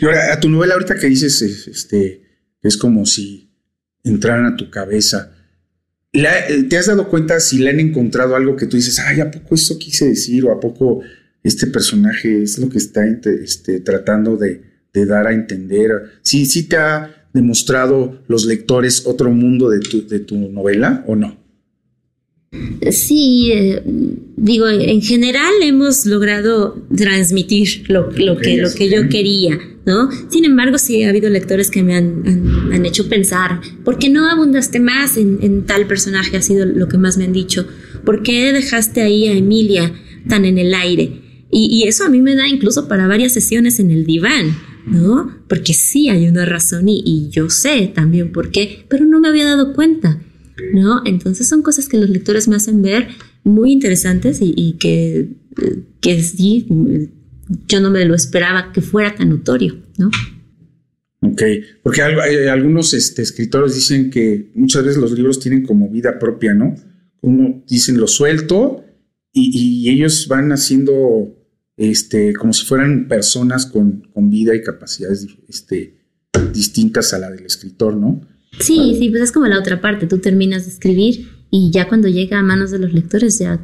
Y 0.00 0.04
ahora, 0.04 0.32
a 0.32 0.40
tu 0.40 0.48
novela 0.48 0.74
ahorita 0.74 0.96
que 0.96 1.08
dices, 1.08 1.42
este, 1.42 2.22
es 2.62 2.76
como 2.76 3.04
si 3.06 3.50
entraran 4.04 4.46
a 4.46 4.56
tu 4.56 4.70
cabeza. 4.70 5.32
Eh, 6.12 6.66
¿Te 6.68 6.76
has 6.76 6.86
dado 6.86 7.08
cuenta 7.08 7.40
si 7.40 7.58
le 7.58 7.70
han 7.70 7.80
encontrado 7.80 8.36
algo 8.36 8.54
que 8.56 8.66
tú 8.66 8.76
dices, 8.76 8.98
ay, 9.00 9.20
¿a 9.20 9.30
poco 9.30 9.54
eso 9.54 9.78
quise 9.78 10.08
decir? 10.08 10.44
¿O 10.44 10.52
a 10.52 10.60
poco 10.60 11.02
este 11.42 11.66
personaje 11.66 12.42
es 12.42 12.58
lo 12.58 12.68
que 12.68 12.78
está 12.78 13.04
este, 13.06 13.80
tratando 13.80 14.36
de, 14.36 14.62
dar 14.92 15.26
a 15.26 15.32
entender? 15.32 15.90
¿Sí, 16.22 16.46
¿Sí 16.46 16.68
te 16.68 16.76
ha 16.76 17.26
demostrado 17.32 18.22
los 18.28 18.44
lectores 18.44 19.06
otro 19.06 19.30
mundo 19.30 19.68
de 19.68 19.80
tu, 19.80 20.06
de 20.06 20.20
tu 20.20 20.36
novela 20.36 21.04
o 21.08 21.16
no? 21.16 21.43
Sí, 22.90 23.50
eh, 23.52 23.82
digo, 24.36 24.68
en 24.68 25.00
general 25.00 25.52
hemos 25.62 26.06
logrado 26.06 26.82
transmitir 26.94 27.84
lo, 27.88 28.10
lo, 28.10 28.36
que, 28.36 28.56
lo 28.56 28.72
que 28.72 28.90
yo 28.90 29.08
quería, 29.08 29.58
¿no? 29.86 30.10
Sin 30.28 30.44
embargo, 30.44 30.78
sí 30.78 31.02
ha 31.02 31.10
habido 31.10 31.30
lectores 31.30 31.70
que 31.70 31.82
me 31.82 31.94
han, 31.94 32.70
han, 32.72 32.86
hecho 32.86 33.08
pensar, 33.08 33.60
¿por 33.84 33.98
qué 33.98 34.10
no 34.10 34.28
abundaste 34.28 34.80
más 34.80 35.16
en, 35.16 35.38
en, 35.42 35.64
tal 35.66 35.86
personaje? 35.86 36.36
Ha 36.36 36.42
sido 36.42 36.66
lo 36.66 36.88
que 36.88 36.98
más 36.98 37.16
me 37.16 37.24
han 37.24 37.32
dicho. 37.32 37.66
¿Por 38.04 38.22
qué 38.22 38.52
dejaste 38.52 39.02
ahí 39.02 39.28
a 39.28 39.32
Emilia 39.32 39.92
tan 40.28 40.44
en 40.44 40.58
el 40.58 40.74
aire? 40.74 41.22
Y, 41.50 41.68
y 41.70 41.88
eso 41.88 42.04
a 42.04 42.08
mí 42.08 42.20
me 42.20 42.34
da 42.34 42.48
incluso 42.48 42.88
para 42.88 43.06
varias 43.06 43.32
sesiones 43.32 43.78
en 43.78 43.90
el 43.90 44.04
diván, 44.04 44.56
¿no? 44.86 45.32
Porque 45.48 45.72
sí 45.72 46.08
hay 46.08 46.28
una 46.28 46.44
razón 46.44 46.88
y, 46.88 47.02
y 47.04 47.30
yo 47.30 47.48
sé 47.48 47.90
también 47.94 48.32
por 48.32 48.50
qué, 48.50 48.84
pero 48.88 49.04
no 49.04 49.20
me 49.20 49.28
había 49.28 49.44
dado 49.44 49.72
cuenta. 49.72 50.20
¿No? 50.72 51.02
Entonces 51.04 51.48
son 51.48 51.62
cosas 51.62 51.88
que 51.88 51.98
los 51.98 52.10
lectores 52.10 52.48
me 52.48 52.56
hacen 52.56 52.82
ver 52.82 53.08
muy 53.42 53.72
interesantes 53.72 54.38
y, 54.40 54.76
que, 54.78 55.28
que 56.00 56.22
sí, 56.22 56.66
yo 57.68 57.80
no 57.80 57.90
me 57.90 58.04
lo 58.04 58.14
esperaba 58.14 58.72
que 58.72 58.80
fuera 58.80 59.14
tan 59.14 59.30
notorio, 59.30 59.76
¿no? 59.98 60.10
Ok, 61.20 61.42
porque 61.82 62.02
algunos 62.02 62.92
este, 62.92 63.22
escritores 63.22 63.74
dicen 63.74 64.10
que 64.10 64.50
muchas 64.54 64.84
veces 64.84 65.00
los 65.00 65.12
libros 65.12 65.40
tienen 65.40 65.64
como 65.64 65.88
vida 65.88 66.18
propia, 66.18 66.52
¿no? 66.54 66.74
Uno 67.22 67.64
dicen 67.66 67.98
lo 67.98 68.06
suelto 68.06 68.84
y, 69.32 69.88
ellos 69.88 70.28
van 70.28 70.52
haciendo 70.52 71.34
este, 71.76 72.34
como 72.34 72.52
si 72.52 72.66
fueran 72.66 73.08
personas 73.08 73.66
con, 73.66 74.02
con 74.12 74.30
vida 74.30 74.54
y 74.54 74.62
capacidades 74.62 75.26
este, 75.48 75.96
distintas 76.52 77.12
a 77.14 77.18
la 77.18 77.30
del 77.30 77.46
escritor, 77.46 77.96
¿no? 77.96 78.20
Sí, 78.58 78.96
sí, 78.98 79.10
pues 79.10 79.22
es 79.22 79.32
como 79.32 79.46
la 79.46 79.58
otra 79.58 79.80
parte, 79.80 80.06
tú 80.06 80.18
terminas 80.18 80.64
de 80.64 80.72
escribir 80.72 81.28
y 81.50 81.70
ya 81.70 81.88
cuando 81.88 82.08
llega 82.08 82.38
a 82.38 82.42
manos 82.42 82.70
de 82.70 82.78
los 82.78 82.92
lectores 82.92 83.38
ya 83.38 83.60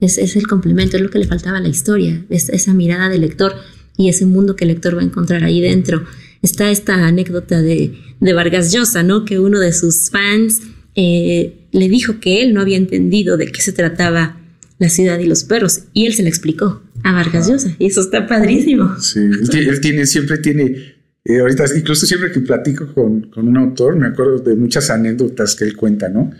es, 0.00 0.36
el 0.36 0.46
complemento, 0.46 0.96
es 0.96 1.02
lo 1.02 1.10
que 1.10 1.18
le 1.18 1.26
faltaba 1.26 1.58
a 1.58 1.60
la 1.60 1.68
historia, 1.68 2.24
es 2.28 2.48
esa 2.48 2.74
mirada 2.74 3.08
del 3.08 3.20
lector 3.20 3.54
y 3.96 4.08
ese 4.08 4.26
mundo 4.26 4.56
que 4.56 4.64
el 4.64 4.68
lector 4.68 4.96
va 4.96 5.00
a 5.00 5.04
encontrar 5.04 5.44
ahí 5.44 5.60
dentro. 5.60 6.04
Está 6.42 6.70
esta 6.70 7.06
anécdota 7.06 7.62
de, 7.62 7.94
de 8.18 8.32
Vargas 8.32 8.72
Llosa, 8.72 9.02
¿no? 9.02 9.24
Que 9.24 9.38
uno 9.38 9.60
de 9.60 9.72
sus 9.72 10.10
fans 10.10 10.62
eh, 10.96 11.66
le 11.70 11.88
dijo 11.88 12.18
que 12.20 12.42
él 12.42 12.52
no 12.52 12.60
había 12.60 12.76
entendido 12.76 13.36
de 13.36 13.46
qué 13.52 13.60
se 13.60 13.72
trataba 13.72 14.38
la 14.78 14.88
ciudad 14.88 15.18
y 15.20 15.26
los 15.26 15.44
perros 15.44 15.84
y 15.92 16.06
él 16.06 16.14
se 16.14 16.24
le 16.24 16.28
explicó 16.28 16.82
a 17.04 17.12
Vargas 17.12 17.48
Llosa 17.48 17.74
y 17.78 17.86
eso 17.86 18.00
está 18.00 18.26
padrísimo. 18.26 18.98
Sí, 18.98 19.20
él, 19.20 19.80
tiene, 19.80 20.06
siempre 20.06 20.38
tiene 20.38 21.01
Eh, 21.24 21.38
ahorita, 21.38 21.64
incluso 21.76 22.06
siempre 22.06 22.32
que 22.32 22.40
platico 22.40 22.92
con, 22.92 23.22
con, 23.30 23.46
un 23.46 23.56
autor, 23.56 23.96
me 23.96 24.08
acuerdo 24.08 24.38
de 24.38 24.56
muchas 24.56 24.90
anécdotas 24.90 25.54
que 25.54 25.64
él 25.64 25.76
cuenta, 25.76 26.08
¿no? 26.08 26.32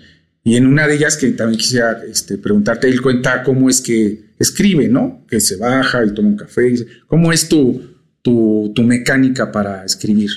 Y 0.44 0.56
en 0.56 0.66
una 0.66 0.88
de 0.88 0.96
ellas 0.96 1.16
que 1.16 1.30
también 1.30 1.58
quisiera 1.58 2.02
este, 2.08 2.36
preguntarte, 2.36 2.88
él 2.88 3.00
cuenta 3.00 3.44
cómo 3.44 3.70
es 3.70 3.80
que 3.80 4.32
escribe, 4.40 4.88
¿no? 4.88 5.24
Que 5.28 5.40
se 5.40 5.56
baja 5.56 6.04
y 6.04 6.12
toma 6.12 6.28
un 6.30 6.36
café. 6.36 6.74
¿Cómo 7.06 7.32
es 7.32 7.48
tu, 7.48 7.80
tu, 8.22 8.72
tu 8.74 8.82
mecánica 8.82 9.52
para 9.52 9.84
escribir? 9.84 10.30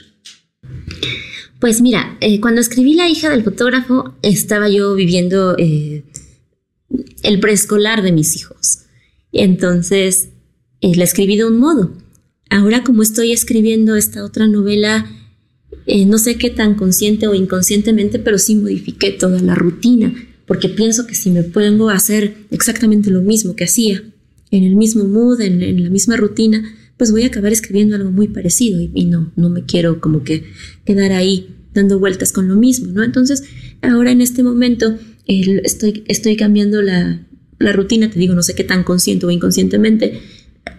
Pues 1.60 1.82
mira, 1.82 2.18
eh, 2.22 2.40
cuando 2.40 2.62
escribí 2.62 2.94
La 2.94 3.10
hija 3.10 3.32
del 3.32 3.44
fotógrafo, 3.44 4.16
estaba 4.22 4.70
yo 4.70 4.94
viviendo 4.94 5.56
eh, 5.58 6.04
el 7.24 7.40
preescolar 7.40 8.04
de 8.04 8.12
mis 8.12 8.36
hijos. 8.36 8.82
Entonces, 9.32 10.30
la 10.82 11.04
escribí 11.04 11.36
de 11.36 11.46
un 11.46 11.58
modo. 11.58 12.05
Ahora 12.50 12.84
como 12.84 13.02
estoy 13.02 13.32
escribiendo 13.32 13.96
esta 13.96 14.24
otra 14.24 14.48
novela, 14.48 15.06
eh, 15.86 16.06
no 16.06 16.18
sé 16.18 16.38
qué 16.38 16.50
tan 16.50 16.76
consciente 16.76 17.28
o 17.28 17.34
inconscientemente, 17.34 18.20
pero 18.20 18.38
sí 18.38 18.56
modifiqué 18.56 19.12
toda 19.12 19.42
la 19.42 19.56
rutina, 19.56 20.14
porque 20.46 20.70
pienso 20.70 21.06
que 21.08 21.16
si 21.16 21.32
me 21.32 21.44
pongo 21.44 21.90
a 21.90 21.96
hacer 21.96 22.36
exactamente 22.52 23.10
lo 23.10 23.22
mismo 23.22 23.56
que 23.56 23.66
hacía, 23.66 24.04
en 24.52 24.64
el 24.64 24.76
mismo 24.76 25.04
mood, 25.06 25.42
en, 25.42 25.84
la 25.84 25.90
misma 25.90 26.18
rutina, 26.18 26.64
pues 26.98 27.12
voy 27.12 27.24
a 27.24 27.28
acabar 27.28 27.52
escribiendo 27.52 27.96
algo 27.96 28.12
muy 28.12 28.28
parecido 28.28 28.80
y, 28.80 29.06
no, 29.06 29.32
no 29.36 29.50
me 29.50 29.66
quiero 29.66 30.00
como 30.00 30.24
que 30.24 30.46
quedar 30.86 31.12
ahí 31.12 31.50
dando 31.74 32.00
vueltas 32.00 32.32
con 32.32 32.48
lo 32.48 32.56
mismo, 32.56 32.92
¿no? 32.92 33.04
Entonces, 33.04 33.44
ahora 33.82 34.12
en 34.12 34.22
este 34.22 34.44
momento 34.44 34.98
estoy, 35.28 36.04
estoy 36.08 36.38
cambiando 36.38 36.82
la, 36.82 37.28
la 37.60 37.72
rutina, 37.74 38.10
te 38.10 38.20
digo, 38.20 38.34
no 38.34 38.44
sé 38.44 38.56
qué 38.56 38.64
tan 38.64 38.84
consciente 38.84 39.26
o 39.26 39.32
inconscientemente, 39.32 40.22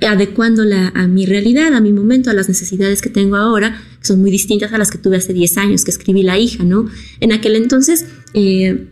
adecuándola 0.00 0.92
a 0.94 1.06
mi 1.06 1.26
realidad, 1.26 1.74
a 1.74 1.80
mi 1.80 1.92
momento, 1.92 2.30
a 2.30 2.34
las 2.34 2.48
necesidades 2.48 3.00
que 3.00 3.10
tengo 3.10 3.36
ahora, 3.36 3.82
que 4.00 4.06
son 4.06 4.20
muy 4.20 4.30
distintas 4.30 4.72
a 4.72 4.78
las 4.78 4.90
que 4.90 4.98
tuve 4.98 5.16
hace 5.16 5.32
10 5.32 5.58
años 5.58 5.84
que 5.84 5.90
escribí 5.90 6.22
La 6.22 6.38
hija, 6.38 6.64
¿no? 6.64 6.88
En 7.20 7.32
aquel 7.32 7.56
entonces, 7.56 8.06
eh, 8.34 8.88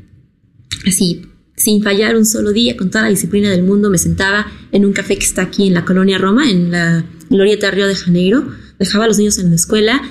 así, 0.87 1.23
sin 1.57 1.83
fallar 1.83 2.17
un 2.17 2.27
solo 2.27 2.53
día, 2.53 2.77
con 2.77 2.91
toda 2.91 3.05
la 3.05 3.11
disciplina 3.11 3.51
del 3.51 3.63
mundo, 3.63 3.91
me 3.91 3.99
sentaba 3.99 4.47
en 4.73 4.85
un 4.85 4.93
café 4.93 5.17
que 5.17 5.25
está 5.25 5.43
aquí 5.43 5.67
en 5.67 5.75
la 5.75 5.85
colonia 5.85 6.19
Roma, 6.19 6.51
en 6.51 6.71
la 6.71 7.05
Glorieta 7.31 7.71
Río 7.71 7.87
de 7.87 7.95
Janeiro, 7.95 8.45
dejaba 8.79 9.05
a 9.05 9.09
los 9.09 9.19
niños 9.19 9.39
en 9.39 9.51
la 9.51 9.57
escuela 9.57 10.03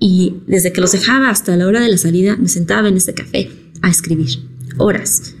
y 0.00 0.36
desde 0.46 0.72
que 0.72 0.80
los 0.80 0.92
dejaba 0.92 1.30
hasta 1.30 1.56
la 1.56 1.66
hora 1.66 1.80
de 1.80 1.88
la 1.88 1.98
salida 1.98 2.36
me 2.36 2.48
sentaba 2.48 2.88
en 2.88 2.96
ese 2.96 3.14
café 3.14 3.50
a 3.82 3.90
escribir, 3.90 4.28
horas. 4.76 5.34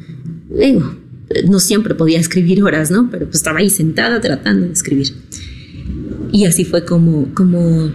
Digo, 0.48 0.97
no 1.46 1.60
siempre 1.60 1.94
podía 1.94 2.18
escribir 2.18 2.62
horas, 2.62 2.90
¿no? 2.90 3.10
Pero 3.10 3.26
pues 3.26 3.36
estaba 3.36 3.58
ahí 3.58 3.70
sentada 3.70 4.20
tratando 4.20 4.66
de 4.66 4.72
escribir. 4.72 5.14
Y 6.32 6.46
así 6.46 6.64
fue 6.64 6.84
como, 6.84 7.32
como 7.34 7.92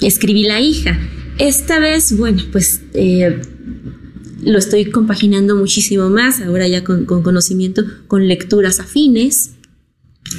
escribí 0.00 0.44
La 0.44 0.60
hija. 0.60 0.98
Esta 1.38 1.78
vez, 1.78 2.16
bueno, 2.16 2.42
pues 2.52 2.82
eh, 2.94 3.40
lo 4.42 4.58
estoy 4.58 4.86
compaginando 4.86 5.56
muchísimo 5.56 6.10
más, 6.10 6.40
ahora 6.40 6.68
ya 6.68 6.84
con, 6.84 7.04
conocimiento, 7.04 7.84
con 8.06 8.28
lecturas 8.28 8.80
afines. 8.80 9.52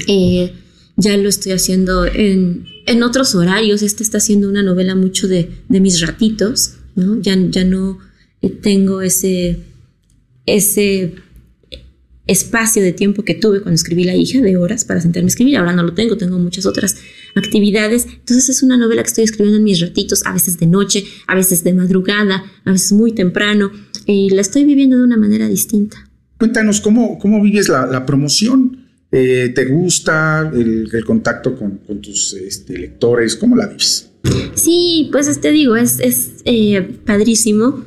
Eh, 0.08 0.54
ya 0.96 1.18
lo 1.18 1.30
estoy 1.30 1.54
haciendo 1.54 2.06
en, 2.06 2.66
en, 2.86 3.04
otros 3.04 3.36
horarios. 3.36 3.82
Esta 3.82 4.04
está 4.04 4.20
siendo 4.20 4.50
una 4.50 4.64
novela 4.64 4.96
mucho 4.96 5.28
de, 5.28 5.50
de 5.70 5.80
mis 5.80 6.02
ratitos, 6.02 6.76
¿no? 6.96 7.20
Ya, 7.22 7.36
ya 7.50 7.64
no 7.64 8.00
tengo 8.62 9.02
ese, 9.02 9.60
ese 10.46 11.16
espacio 12.26 12.82
de 12.82 12.94
tiempo 12.94 13.24
que 13.24 13.36
tuve 13.36 13.62
cuando 13.62 13.76
escribí 13.76 14.04
La 14.06 14.16
hija, 14.16 14.42
de 14.42 14.56
horas 14.56 14.86
para 14.86 15.02
sentarme 15.02 15.28
a 15.28 15.30
escribir. 15.30 15.58
Ahora 15.58 15.74
no 15.74 15.84
lo 15.84 15.94
tengo, 15.94 16.18
tengo 16.18 16.38
muchas 16.40 16.66
otras 16.66 16.96
actividades. 17.36 18.06
Entonces 18.06 18.50
es 18.50 18.64
una 18.64 18.78
novela 18.78 19.04
que 19.04 19.10
estoy 19.10 19.24
escribiendo 19.26 19.58
en 19.58 19.64
mis 19.64 19.82
ratitos, 19.82 20.26
a 20.26 20.34
veces 20.34 20.58
de 20.58 20.68
noche, 20.68 21.04
a 21.28 21.36
veces 21.36 21.64
de 21.64 21.74
madrugada, 21.74 22.44
a 22.66 22.72
veces 22.72 22.94
muy 22.94 23.12
temprano. 23.12 23.72
Y 24.06 24.30
la 24.30 24.42
estoy 24.42 24.64
viviendo 24.64 24.98
de 24.98 25.04
una 25.04 25.18
manera 25.18 25.48
distinta. 25.48 26.10
Cuéntanos, 26.38 26.82
¿cómo, 26.82 27.20
cómo 27.20 27.42
vives 27.42 27.70
la, 27.70 28.06
promoción? 28.06 28.88
Eh, 29.12 29.52
¿Te 29.54 29.66
gusta 29.66 30.52
el, 30.54 30.90
contacto 31.06 31.56
con, 31.56 31.80
tus 32.02 32.34
este, 32.34 32.78
lectores? 32.78 33.36
¿Cómo 33.36 33.56
la 33.56 33.68
vives? 33.68 34.10
Sí, 34.56 35.10
pues 35.12 35.40
te 35.40 35.52
digo, 35.52 35.76
es, 35.76 36.00
es 36.00 36.42
eh, 36.46 36.82
padrísimo. 37.06 37.84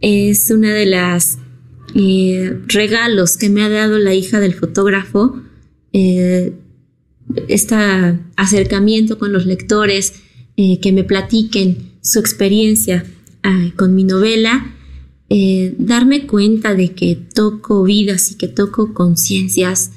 Es 0.00 0.50
una 0.50 0.72
de 0.72 0.86
las 0.86 1.38
eh, 1.98 2.60
regalos 2.66 3.38
que 3.38 3.48
me 3.48 3.62
ha 3.62 3.70
dado 3.70 3.98
la 3.98 4.14
hija 4.14 4.38
del 4.38 4.52
fotógrafo, 4.52 5.40
eh, 5.94 6.52
este 7.48 7.74
acercamiento 8.36 9.18
con 9.18 9.32
los 9.32 9.46
lectores, 9.46 10.12
eh, 10.58 10.78
que 10.80 10.92
me 10.92 11.04
platiquen 11.04 11.92
su 12.02 12.18
experiencia 12.18 13.06
ah, 13.42 13.70
con 13.76 13.94
mi 13.94 14.04
novela, 14.04 14.72
darme 15.78 16.26
cuenta 16.26 16.74
de 16.74 16.92
que 16.92 17.16
toco 17.16 17.82
vidas 17.82 18.30
y 18.30 18.36
que 18.36 18.46
toco 18.46 18.94
conciencias 18.94 19.90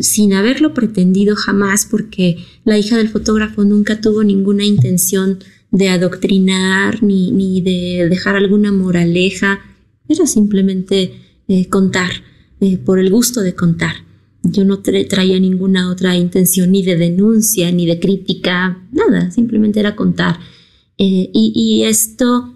sin 0.00 0.32
haberlo 0.32 0.72
pretendido 0.72 1.36
jamás, 1.36 1.84
porque 1.84 2.38
la 2.64 2.78
hija 2.78 2.96
del 2.96 3.08
fotógrafo 3.08 3.64
nunca 3.64 4.00
tuvo 4.00 4.24
ninguna 4.24 4.64
intención 4.64 5.40
de 5.70 5.90
adoctrinar 5.90 7.02
ni, 7.02 7.30
ni 7.30 7.60
de 7.60 8.08
dejar 8.08 8.36
alguna 8.36 8.72
moraleja, 8.72 9.60
era 10.08 10.26
simplemente 10.26 11.12
eh, 11.52 11.68
contar, 11.68 12.12
eh, 12.60 12.78
por 12.78 13.00
el 13.00 13.10
gusto 13.10 13.40
de 13.40 13.56
contar. 13.56 13.96
Yo 14.44 14.64
no 14.64 14.82
traía 14.82 15.40
ninguna 15.40 15.90
otra 15.90 16.14
intención 16.14 16.70
ni 16.70 16.84
de 16.84 16.96
denuncia, 16.96 17.72
ni 17.72 17.86
de 17.86 17.98
crítica, 17.98 18.86
nada, 18.92 19.32
simplemente 19.32 19.80
era 19.80 19.96
contar. 19.96 20.38
Eh, 20.96 21.28
y, 21.34 21.82
esto 21.82 22.54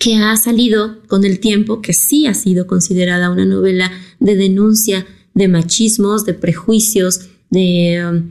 que 0.00 0.16
ha 0.16 0.36
salido 0.36 1.04
con 1.06 1.24
el 1.24 1.38
tiempo, 1.38 1.82
que 1.82 1.92
sí 1.92 2.26
ha 2.26 2.34
sido 2.34 2.66
considerada 2.66 3.30
una 3.30 3.44
novela 3.44 3.92
de 4.18 4.34
denuncia 4.34 5.06
de 5.32 5.46
machismos, 5.46 6.26
de 6.26 6.34
prejuicios, 6.34 7.28
de 7.48 8.24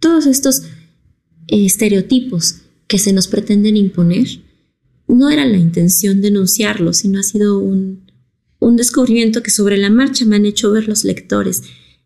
todos 0.00 0.24
estos 0.24 0.62
estereotipos 1.48 2.62
que 2.86 2.98
se 2.98 3.12
nos 3.12 3.28
pretenden 3.28 3.76
imponer, 3.76 4.26
no 5.06 5.28
era 5.28 5.44
la 5.44 5.58
intención 5.58 6.22
denunciarlo, 6.22 6.94
sino 6.94 7.20
ha 7.20 7.22
sido 7.22 7.58
un, 7.58 8.05
un 8.66 8.74
descubrimiento 8.74 9.44
que 9.44 9.52
sobre 9.52 9.76
la 9.76 9.90
marcha 9.90 10.24
me 10.24 10.34
han 10.34 10.44
hecho 10.44 10.72
ver 10.72 10.88
los 10.88 11.04
lectores. 11.04 11.62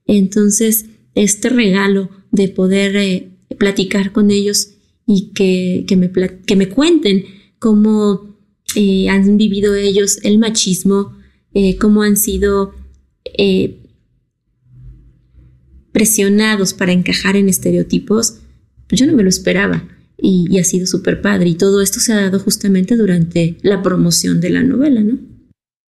Entonces, 0.07 0.85
este 1.15 1.49
regalo 1.49 2.11
de 2.33 2.49
poder 2.49 2.97
eh, 2.97 3.31
platicar 3.57 4.13
con 4.13 4.31
ellos 4.31 4.75
y 5.07 5.31
que, 5.33 5.87
me, 5.97 6.13
que 6.47 6.57
me, 6.57 6.69
cuenten 6.69 7.25
cómo 7.59 8.37
eh, 8.75 9.09
han 9.09 9.39
vivido 9.39 9.75
ellos 9.75 10.19
el 10.23 10.39
machismo, 10.39 11.17
eh, 11.55 11.77
cómo 11.79 12.03
han 12.03 12.17
sido 12.17 12.75
presionados 15.93 16.75
para 16.75 16.93
encajar 16.93 17.37
en 17.37 17.49
estereotipos, 17.49 18.41
yo 18.91 19.07
no 19.07 19.15
me 19.15 19.23
lo 19.23 19.31
esperaba 19.31 19.89
y, 20.19 20.47
y 20.51 20.59
ha 20.59 20.65
sido 20.65 20.87
súper 20.87 21.23
padre. 21.23 21.49
Y 21.49 21.55
todo 21.55 21.81
esto 21.81 22.01
se 22.01 22.13
ha 22.13 22.21
dado 22.21 22.39
justamente 22.39 22.97
durante 22.97 23.57
la 23.63 23.83
promoción 23.83 24.41
de 24.43 24.51
la 24.51 24.63
novela, 24.63 25.01
¿no? 25.03 25.30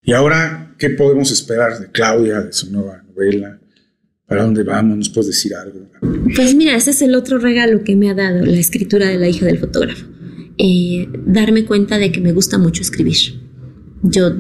Y 0.04 0.14
ahora, 0.14 0.74
¿qué 0.80 0.90
podemos 0.90 1.32
esperar 1.32 1.80
de 1.80 1.92
Claudia, 1.92 2.42
de 2.42 2.54
su 2.54 2.72
nueva 2.72 3.04
novela? 3.04 3.60
¿Para 4.26 4.44
dónde 4.44 4.64
vamos? 4.64 4.98
¿Nos 4.98 5.10
puedes 5.10 5.28
decir 5.28 5.54
algo? 5.54 5.90
Pues 6.36 6.56
mira, 6.56 6.76
ese 6.76 6.92
es 6.92 7.02
el 7.02 7.14
otro 7.16 7.38
regalo 7.38 7.84
que 7.84 7.96
me 7.96 8.10
ha 8.10 8.16
dado 8.16 8.44
la 8.46 8.58
escritura 8.58 9.08
de 9.08 9.18
la 9.18 9.28
hija 9.28 9.46
del 9.46 9.60
fotógrafo. 9.60 10.06
Eh, 10.58 11.08
darme 11.26 11.66
cuenta 11.66 11.98
de 11.98 12.12
que 12.12 12.22
me 12.22 12.32
gusta 12.32 12.58
mucho 12.58 12.82
escribir. 12.82 13.18
Yo, 14.04 14.32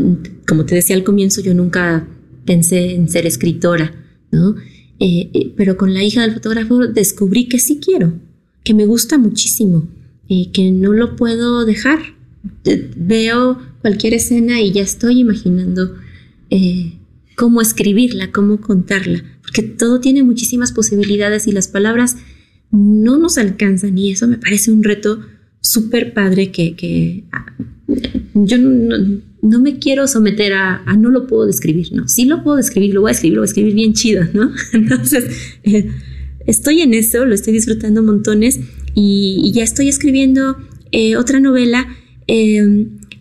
como 0.47 0.65
te 0.65 0.75
decía 0.75 0.95
al 0.95 1.03
comienzo, 1.03 1.41
yo 1.41 1.53
nunca 1.53 2.07
pensé 2.45 2.95
en 2.95 3.09
ser 3.09 3.27
escritora, 3.27 3.93
¿no? 4.31 4.55
Eh, 4.99 5.29
eh, 5.33 5.53
pero 5.55 5.77
con 5.77 5.93
la 5.93 6.03
hija 6.03 6.21
del 6.21 6.33
fotógrafo 6.33 6.87
descubrí 6.87 7.47
que 7.47 7.59
sí 7.59 7.79
quiero, 7.83 8.13
que 8.63 8.73
me 8.73 8.85
gusta 8.85 9.17
muchísimo, 9.17 9.87
que 10.53 10.71
no 10.71 10.93
lo 10.93 11.17
puedo 11.17 11.65
dejar. 11.65 11.99
Veo 12.95 13.59
cualquier 13.81 14.13
escena 14.13 14.61
y 14.61 14.71
ya 14.71 14.81
estoy 14.81 15.19
imaginando 15.19 15.95
eh, 16.49 16.93
cómo 17.35 17.61
escribirla, 17.61 18.31
cómo 18.31 18.61
contarla, 18.61 19.23
porque 19.41 19.63
todo 19.63 19.99
tiene 19.99 20.23
muchísimas 20.23 20.71
posibilidades 20.71 21.47
y 21.47 21.51
las 21.51 21.67
palabras 21.67 22.17
no 22.71 23.17
nos 23.17 23.37
alcanzan 23.37 23.97
y 23.97 24.11
eso 24.11 24.27
me 24.27 24.37
parece 24.37 24.71
un 24.71 24.83
reto 24.83 25.21
súper 25.59 26.13
padre 26.13 26.51
que, 26.51 27.25
ah, 27.31 27.45
yo 28.33 28.57
no, 28.57 29.59
me 29.59 29.79
quiero 29.79 30.07
someter 30.07 30.53
a, 30.53 30.83
no 30.97 31.09
lo 31.09 31.27
puedo 31.27 31.45
describir, 31.45 31.93
no, 31.93 32.07
sí 32.07 32.25
lo 32.25 32.43
puedo 32.43 32.57
describir, 32.57 32.93
lo 32.93 33.01
voy 33.01 33.09
a 33.09 33.13
escribir, 33.13 33.35
lo 33.35 33.41
voy 33.41 33.47
a 33.47 33.49
escribir 33.49 33.73
bien 33.75 33.93
chido, 33.93 34.23
¿no? 34.33 34.51
Entonces, 34.73 35.25
eh, 35.63 35.89
estoy 36.47 36.81
en 36.81 36.93
eso, 36.93 37.25
lo 37.25 37.35
estoy 37.35 37.53
disfrutando 37.53 38.01
montones 38.03 38.59
y, 38.95 39.51
ya 39.53 39.63
estoy 39.63 39.89
escribiendo 39.89 40.57
eh, 40.91 41.15
otra 41.15 41.39
novela 41.39 41.87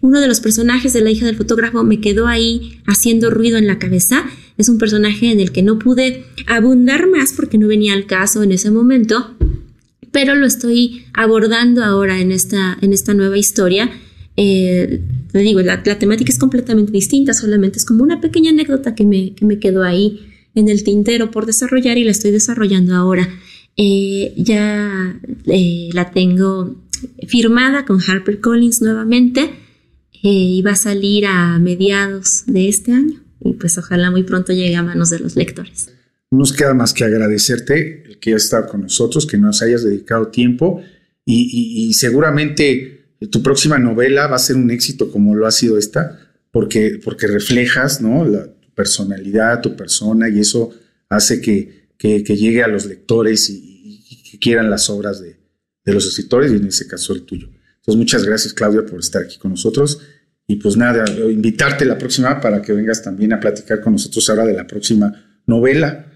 uno 0.02 0.20
de 0.20 0.28
los 0.28 0.40
personajes 0.40 0.92
de 0.92 1.00
la 1.00 1.11
hija 1.11 1.26
del 1.26 1.36
fotógrafo 1.36 1.82
me 1.84 2.00
quedó 2.00 2.26
ahí 2.26 2.80
haciendo 2.86 3.30
ruido 3.30 3.58
en 3.58 3.66
la 3.66 3.78
cabeza. 3.78 4.24
Es 4.56 4.68
un 4.68 4.78
personaje 4.78 5.30
en 5.30 5.40
el 5.40 5.52
que 5.52 5.62
no 5.62 5.78
pude 5.78 6.24
abundar 6.46 7.08
más 7.08 7.32
porque 7.32 7.58
no 7.58 7.68
venía 7.68 7.94
al 7.94 8.06
caso 8.06 8.42
en 8.42 8.52
ese 8.52 8.70
momento, 8.70 9.36
pero 10.11 10.34
lo 10.34 10.46
estoy 10.46 11.04
abordando 11.12 11.84
ahora 11.84 12.20
en 12.20 12.32
esta, 12.32 12.78
en 12.80 12.92
esta 12.92 13.14
nueva 13.14 13.38
historia. 13.38 13.90
Eh, 14.36 15.02
te 15.32 15.38
digo, 15.40 15.61
la, 15.61 15.82
temática 15.82 16.32
es 16.32 16.38
completamente 16.38 16.92
distinta, 16.92 17.34
solamente 17.34 17.78
es 17.78 17.84
como 17.84 18.02
una 18.02 18.20
pequeña 18.20 18.50
anécdota 18.50 18.94
que 18.94 19.04
me, 19.04 19.34
que 19.34 19.44
me 19.44 19.58
quedó 19.58 19.82
ahí 19.82 20.20
en 20.54 20.68
el 20.68 20.82
tintero 20.82 21.30
por 21.30 21.46
desarrollar 21.46 21.98
y 21.98 22.04
la 22.04 22.11
estoy 22.11 22.30
desarrollando 22.30 22.94
ahora. 22.94 23.28
Eh, 23.76 24.34
ya 24.36 25.20
eh, 25.46 25.90
la 25.92 26.11
tengo 26.11 26.76
firmada 27.26 27.84
con 27.84 28.01
HarperCollins 28.01 28.82
nuevamente 28.82 29.51
y 30.22 30.61
va 30.62 30.72
a 30.72 30.76
salir 30.76 31.26
a 31.26 31.59
mediados 31.59 32.44
de 32.46 32.68
este 32.68 32.92
año 32.92 33.20
y 33.42 33.55
pues 33.55 33.78
ojalá 33.78 34.11
muy 34.11 34.22
pronto 34.22 34.53
llegue 34.53 34.76
a 34.76 34.82
manos 34.82 35.11
de 35.11 35.18
los 35.18 35.36
lectores. 35.36 35.90
No 36.30 36.38
nos 36.38 36.53
queda 36.53 36.74
más 36.74 36.92
que 36.92 37.05
agradecerte 37.05 38.05
el 38.07 38.18
que 38.18 38.30
hayas 38.30 38.44
estado 38.44 38.68
con 38.68 38.82
nosotros, 38.82 39.26
que 39.26 39.38
nos 39.38 39.62
hayas 39.62 39.82
dedicado 39.82 40.28
tiempo 40.28 40.82
y, 41.24 41.92
seguramente 41.94 43.16
tu 43.30 43.42
próxima 43.42 43.78
novela 43.78 44.26
va 44.26 44.36
a 44.36 44.40
ser 44.40 44.57
un 44.57 44.70
éxito 44.70 45.11
como 45.11 45.34
lo 45.34 45.46
ha 45.46 45.51
sido 45.51 45.78
esta, 45.78 46.18
porque, 46.51 46.98
porque 47.05 47.26
reflejas 47.26 48.01
¿no? 48.01 48.24
la, 48.24 48.46
tu 48.46 48.70
personalidad, 48.74 49.61
tu 49.61 49.76
persona 49.76 50.28
y 50.28 50.40
eso 50.40 50.70
hace 51.09 51.40
que, 51.40 51.88
que, 51.98 52.22
llegue 52.22 52.62
a 52.62 52.68
los 52.68 52.86
lectores 52.86 53.51
y, 53.51 54.30
que 54.30 54.38
quieran 54.38 54.70
las 54.70 54.88
obras 54.88 55.20
de, 55.20 55.36
de 55.91 55.95
los 55.95 56.07
escritores 56.07 56.53
y 56.53 56.57
en 56.57 56.66
ese 56.66 56.86
caso 56.86 57.12
el 57.12 57.22
tuyo. 57.22 57.49
Entonces 57.78 57.97
muchas 57.97 58.24
gracias 58.24 58.53
Claudia 58.53 58.84
por 58.84 59.01
estar 59.01 59.22
aquí 59.22 59.38
con 59.38 59.51
nosotros 59.51 60.01
y 60.47 60.57
pues 60.57 60.76
nada, 60.76 61.05
invitarte 61.30 61.84
la 61.84 61.97
próxima 61.97 62.41
para 62.41 62.61
que 62.61 62.72
vengas 62.72 63.03
también 63.03 63.32
a 63.32 63.38
platicar 63.38 63.80
con 63.80 63.93
nosotros 63.93 64.28
ahora 64.30 64.45
de 64.45 64.55
la 64.55 64.66
próxima 64.66 65.12
novela. 65.47 66.07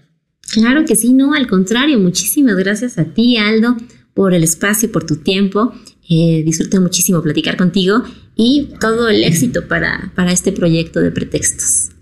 Claro 0.51 0.83
que 0.85 0.95
sí, 0.95 1.13
no, 1.13 1.33
al 1.33 1.47
contrario, 1.47 1.99
muchísimas 1.99 2.55
gracias 2.57 2.97
a 2.97 3.05
ti, 3.05 3.37
Aldo, 3.37 3.77
por 4.13 4.33
el 4.33 4.43
espacio, 4.43 4.91
por 4.91 5.05
tu 5.05 5.17
tiempo. 5.17 5.73
Eh, 6.09 6.43
disfruté 6.45 6.79
muchísimo 6.79 7.21
platicar 7.21 7.57
contigo 7.57 8.03
y 8.35 8.73
todo 8.79 9.07
el 9.07 9.23
éxito 9.23 9.67
para, 9.67 10.11
para 10.15 10.31
este 10.33 10.51
proyecto 10.51 10.99
de 10.99 11.11
pretextos. 11.11 11.94